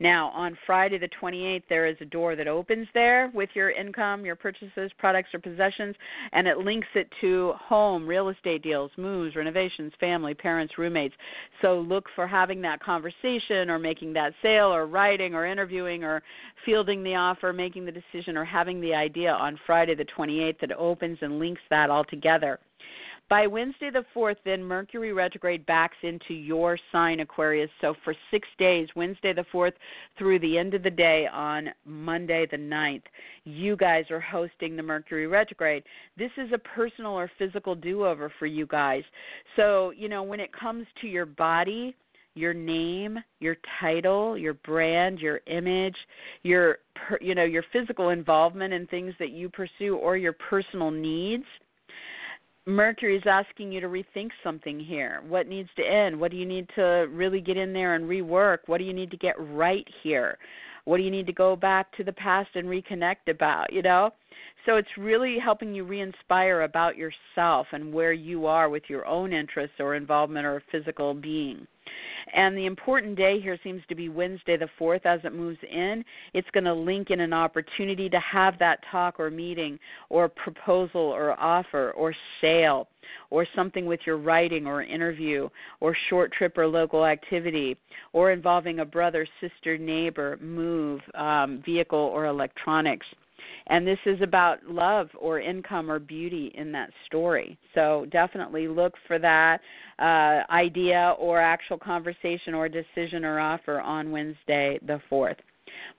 [0.00, 4.24] now on friday the 28th there is a door that opens there with your income
[4.24, 5.94] your purchases purchases, products, or possessions,
[6.32, 11.14] and it links it to home, real estate deals, moves, renovations, family, parents, roommates.
[11.62, 16.22] So look for having that conversation or making that sale or writing or interviewing or
[16.64, 20.72] fielding the offer, making the decision, or having the idea on Friday the 28th that
[20.72, 22.58] opens and links that all together.
[23.28, 27.70] By Wednesday the 4th, then Mercury retrograde backs into your sign, Aquarius.
[27.80, 29.72] So for six days, Wednesday the 4th
[30.16, 33.02] through the end of the day on Monday the 9th,
[33.42, 35.82] you guys are hosting the Mercury retrograde.
[36.16, 39.02] This is a personal or physical do over for you guys.
[39.56, 41.96] So, you know, when it comes to your body,
[42.34, 45.96] your name, your title, your brand, your image,
[46.44, 46.78] your
[47.20, 51.44] you know, your physical involvement in things that you pursue or your personal needs–
[52.68, 55.22] Mercury is asking you to rethink something here.
[55.28, 56.18] What needs to end?
[56.18, 58.58] What do you need to really get in there and rework?
[58.66, 60.36] What do you need to get right here?
[60.86, 64.10] What do you need to go back to the past and reconnect about, you know?
[64.64, 69.06] So it's really helping you re inspire about yourself and where you are with your
[69.06, 71.66] own interests or involvement or physical being.
[72.34, 76.04] And the important day here seems to be Wednesday the 4th as it moves in.
[76.34, 79.78] It's going to link in an opportunity to have that talk or meeting
[80.08, 82.88] or proposal or offer or sale
[83.30, 85.48] or something with your writing or interview
[85.80, 87.76] or short trip or local activity
[88.12, 93.06] or involving a brother, sister, neighbor, move, um, vehicle, or electronics.
[93.68, 97.58] And this is about love or income or beauty in that story.
[97.74, 99.60] So definitely look for that
[99.98, 105.36] uh, idea or actual conversation or decision or offer on Wednesday the 4th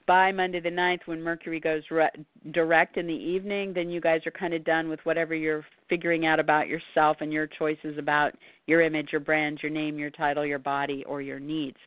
[0.07, 2.09] by Monday the 9th, when Mercury goes re-
[2.51, 6.25] direct in the evening, then you guys are kind of done with whatever you're figuring
[6.25, 8.33] out about yourself and your choices about
[8.65, 11.77] your image, your brand, your name, your title, your body, or your needs.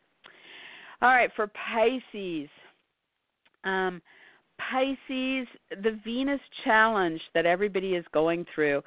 [1.01, 2.49] All right, for Pisces.
[3.63, 4.01] Um,
[4.69, 5.47] Pisces,
[5.83, 8.81] the Venus challenge that everybody is going through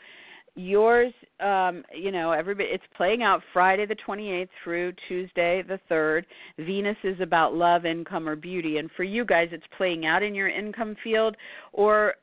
[0.56, 6.22] yours um you know everybody it's playing out friday the 28th through tuesday the 3rd
[6.58, 8.78] venus is about love income or beauty.
[8.78, 11.36] And for you guys it's playing out in your income field
[11.72, 12.14] or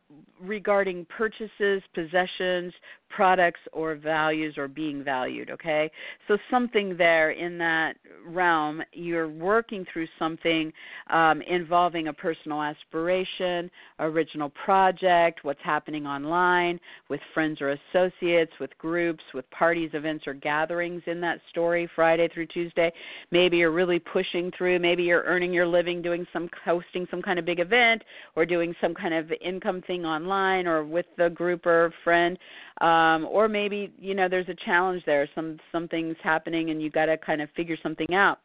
[0.41, 2.73] regarding purchases possessions
[3.09, 5.91] products or values or being valued okay?
[6.27, 7.93] So something there in that
[8.25, 10.71] realm you're working through something
[11.09, 13.69] um, involving a personal aspiration
[13.99, 16.79] original project what's happening online
[17.09, 22.29] with friends or associates with groups with parties events or gatherings in that story friday
[22.33, 22.91] through tuesday.
[23.31, 27.39] Maybe you're really pushing through maybe you're earning your living doing some hosting some kind
[27.39, 28.03] of big event
[28.35, 32.38] or doing some kind of income thing online or with the group or friend
[32.82, 35.30] um, or maybe you know there's a challenge there.
[35.36, 38.40] Some something's happening and you got to kind of figure something out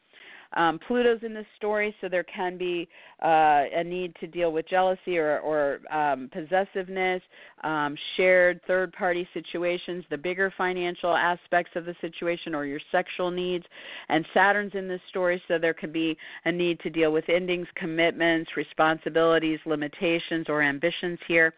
[0.55, 2.89] um, Pluto's in this story, so there can be
[3.23, 7.23] uh, a need to deal with jealousy or, or um, possessiveness,
[7.65, 13.31] um, shared third party situations, the bigger financial aspects of the situation, or your sexual
[13.31, 13.65] needs.
[14.09, 17.67] And Saturn's in this story, so there can be a need to deal with endings,
[17.77, 21.55] commitments, responsibilities, limitations, or ambitions here.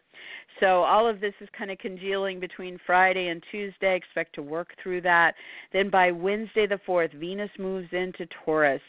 [0.61, 3.97] So all of this is kind of congealing between Friday and Tuesday.
[3.97, 5.35] Expect to work through that.
[5.73, 8.83] Then by Wednesday the 4th, Venus moves into Taurus.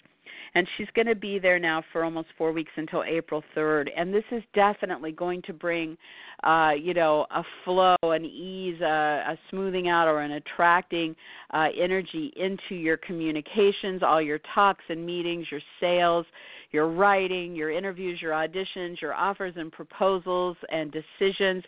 [0.56, 3.90] And she's going to be there now for almost four weeks until April 3rd.
[3.96, 5.96] And this is definitely going to bring,
[6.44, 11.16] uh, you know, a flow, an ease, a, a smoothing out, or an attracting
[11.54, 16.26] uh, energy into your communications, all your talks and meetings, your sales,
[16.72, 21.64] your writing, your interviews, your auditions, your offers and proposals and decisions,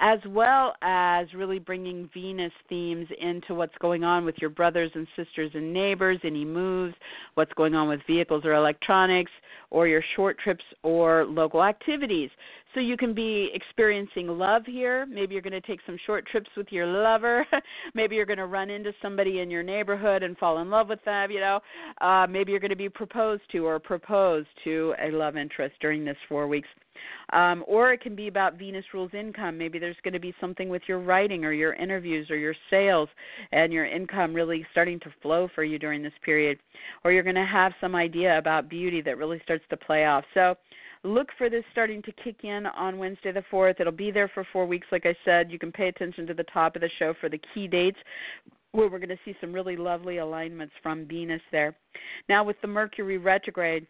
[0.00, 5.06] as well as really bringing Venus themes into what's going on with your brothers and
[5.16, 6.94] sisters and neighbors, any moves,
[7.34, 9.30] what's going on with vehicles or electronics,
[9.70, 12.30] or your short trips or local activities.
[12.74, 15.06] So you can be experiencing love here.
[15.06, 17.46] Maybe you're going to take some short trips with your lover.
[17.94, 21.02] maybe you're going to run into somebody in your neighborhood and fall in love with
[21.04, 21.60] them, you know.
[22.00, 26.04] Uh, maybe you're going to be proposed to or proposed to a love interest during
[26.04, 26.68] this 4 weeks.
[27.32, 29.58] Um, or it can be about Venus rules income.
[29.58, 33.08] Maybe there's going to be something with your writing or your interviews or your sales
[33.52, 36.58] and your income really starting to flow for you during this period.
[37.04, 40.24] Or you're going to have some idea about beauty that really starts to play off.
[40.34, 40.54] So
[41.02, 43.80] look for this starting to kick in on Wednesday the 4th.
[43.80, 45.50] It'll be there for four weeks, like I said.
[45.50, 47.98] You can pay attention to the top of the show for the key dates
[48.72, 51.76] where we're going to see some really lovely alignments from Venus there.
[52.28, 53.86] Now, with the Mercury retrograde,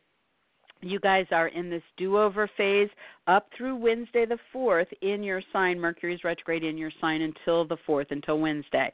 [0.90, 2.89] you guys are in this do over phase
[3.27, 5.78] up through Wednesday the 4th in your sign.
[5.78, 8.93] Mercury's retrograde in your sign until the 4th, until Wednesday.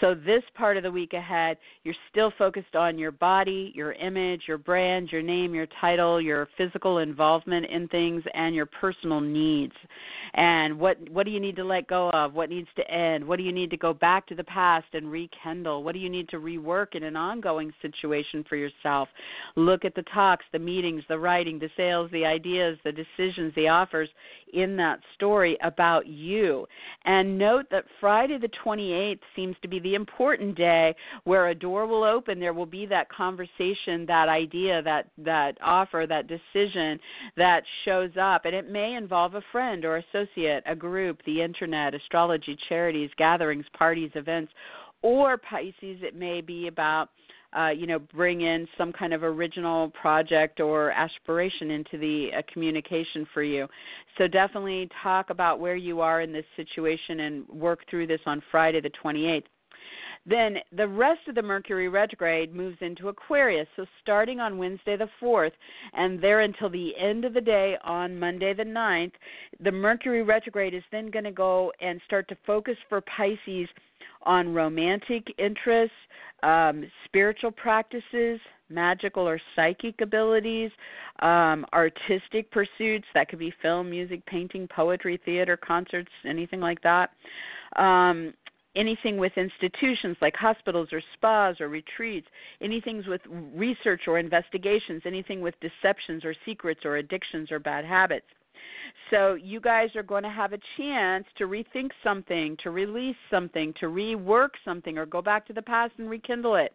[0.00, 4.42] So, this part of the week ahead, you're still focused on your body, your image,
[4.46, 9.74] your brand, your name, your title, your physical involvement in things, and your personal needs.
[10.34, 12.34] And what, what do you need to let go of?
[12.34, 13.26] What needs to end?
[13.26, 15.82] What do you need to go back to the past and rekindle?
[15.82, 19.08] What do you need to rework in an ongoing situation for yourself?
[19.56, 23.68] Look at the talks, the meetings, the writing, the sales, the ideas, the decisions, the
[23.68, 24.08] offers
[24.52, 26.66] in that story about you.
[27.04, 30.94] And note that Friday the 28th seems to be the important day
[31.24, 32.38] where a door will open.
[32.38, 36.98] There will be that conversation, that idea, that that offer, that decision
[37.36, 41.94] that shows up, and it may involve a friend or associate, a group, the internet,
[41.94, 44.52] astrology, charities, gatherings, parties, events,
[45.02, 45.98] or Pisces.
[46.02, 47.08] It may be about
[47.56, 52.42] uh, you know, bring in some kind of original project or aspiration into the uh,
[52.52, 53.66] communication for you.
[54.18, 58.42] So definitely talk about where you are in this situation and work through this on
[58.50, 59.44] Friday the 28th.
[60.24, 63.66] Then the rest of the Mercury retrograde moves into Aquarius.
[63.74, 65.50] So starting on Wednesday the 4th
[65.94, 69.12] and there until the end of the day on Monday the 9th,
[69.58, 73.68] the Mercury retrograde is then going to go and start to focus for Pisces
[74.24, 75.96] on romantic interests,
[76.42, 80.70] um, spiritual practices, magical or psychic abilities,
[81.20, 87.10] um, artistic pursuits that could be film, music, painting, poetry, theater, concerts, anything like that.
[87.76, 88.34] Um,
[88.74, 92.26] anything with institutions like hospitals or spas or retreats,
[92.62, 93.20] anything with
[93.54, 98.26] research or investigations, anything with deceptions or secrets or addictions or bad habits.
[99.10, 103.74] So you guys are going to have a chance to rethink something, to release something,
[103.80, 106.72] to rework something, or go back to the past and rekindle it.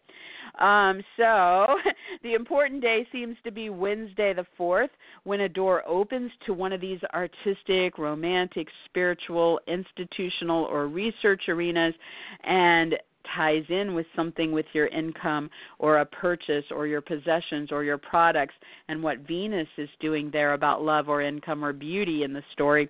[0.61, 1.65] Um, so
[2.23, 4.89] the important day seems to be Wednesday the 4th
[5.23, 11.95] when a door opens to one of these artistic, romantic, spiritual, institutional, or research arenas.
[12.43, 12.95] And
[13.35, 15.49] ties in with something with your income
[15.79, 18.53] or a purchase or your possessions or your products
[18.87, 22.89] and what Venus is doing there about love or income or beauty in the story.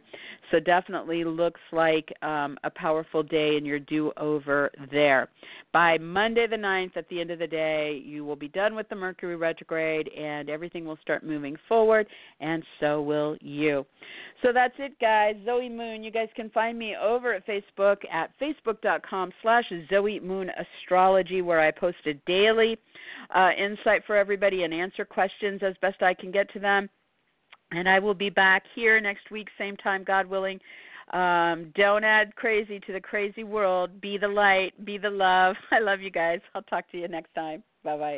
[0.52, 5.30] So definitely looks like um, a powerful day and your do over there.
[5.74, 8.88] By Monday the 9th, at the end of the day, you will be done with
[8.90, 12.08] the Mercury retrograde and everything will start moving forward,
[12.40, 13.86] and so will you.
[14.44, 15.36] So that's it, guys.
[15.46, 16.04] Zoe Moon.
[16.04, 20.52] You guys can find me over at Facebook at facebook.com slash Zoe Moon
[20.84, 22.78] Astrology, where I post a daily
[23.36, 26.90] uh, insight for everybody and answer questions as best I can get to them.
[27.72, 30.60] And I will be back here next week, same time, God willing.
[31.14, 34.02] Um, don't add crazy to the crazy world.
[34.02, 35.56] Be the light, be the love.
[35.72, 36.40] I love you guys.
[36.54, 37.64] I'll talk to you next time.
[37.84, 38.16] Bye bye.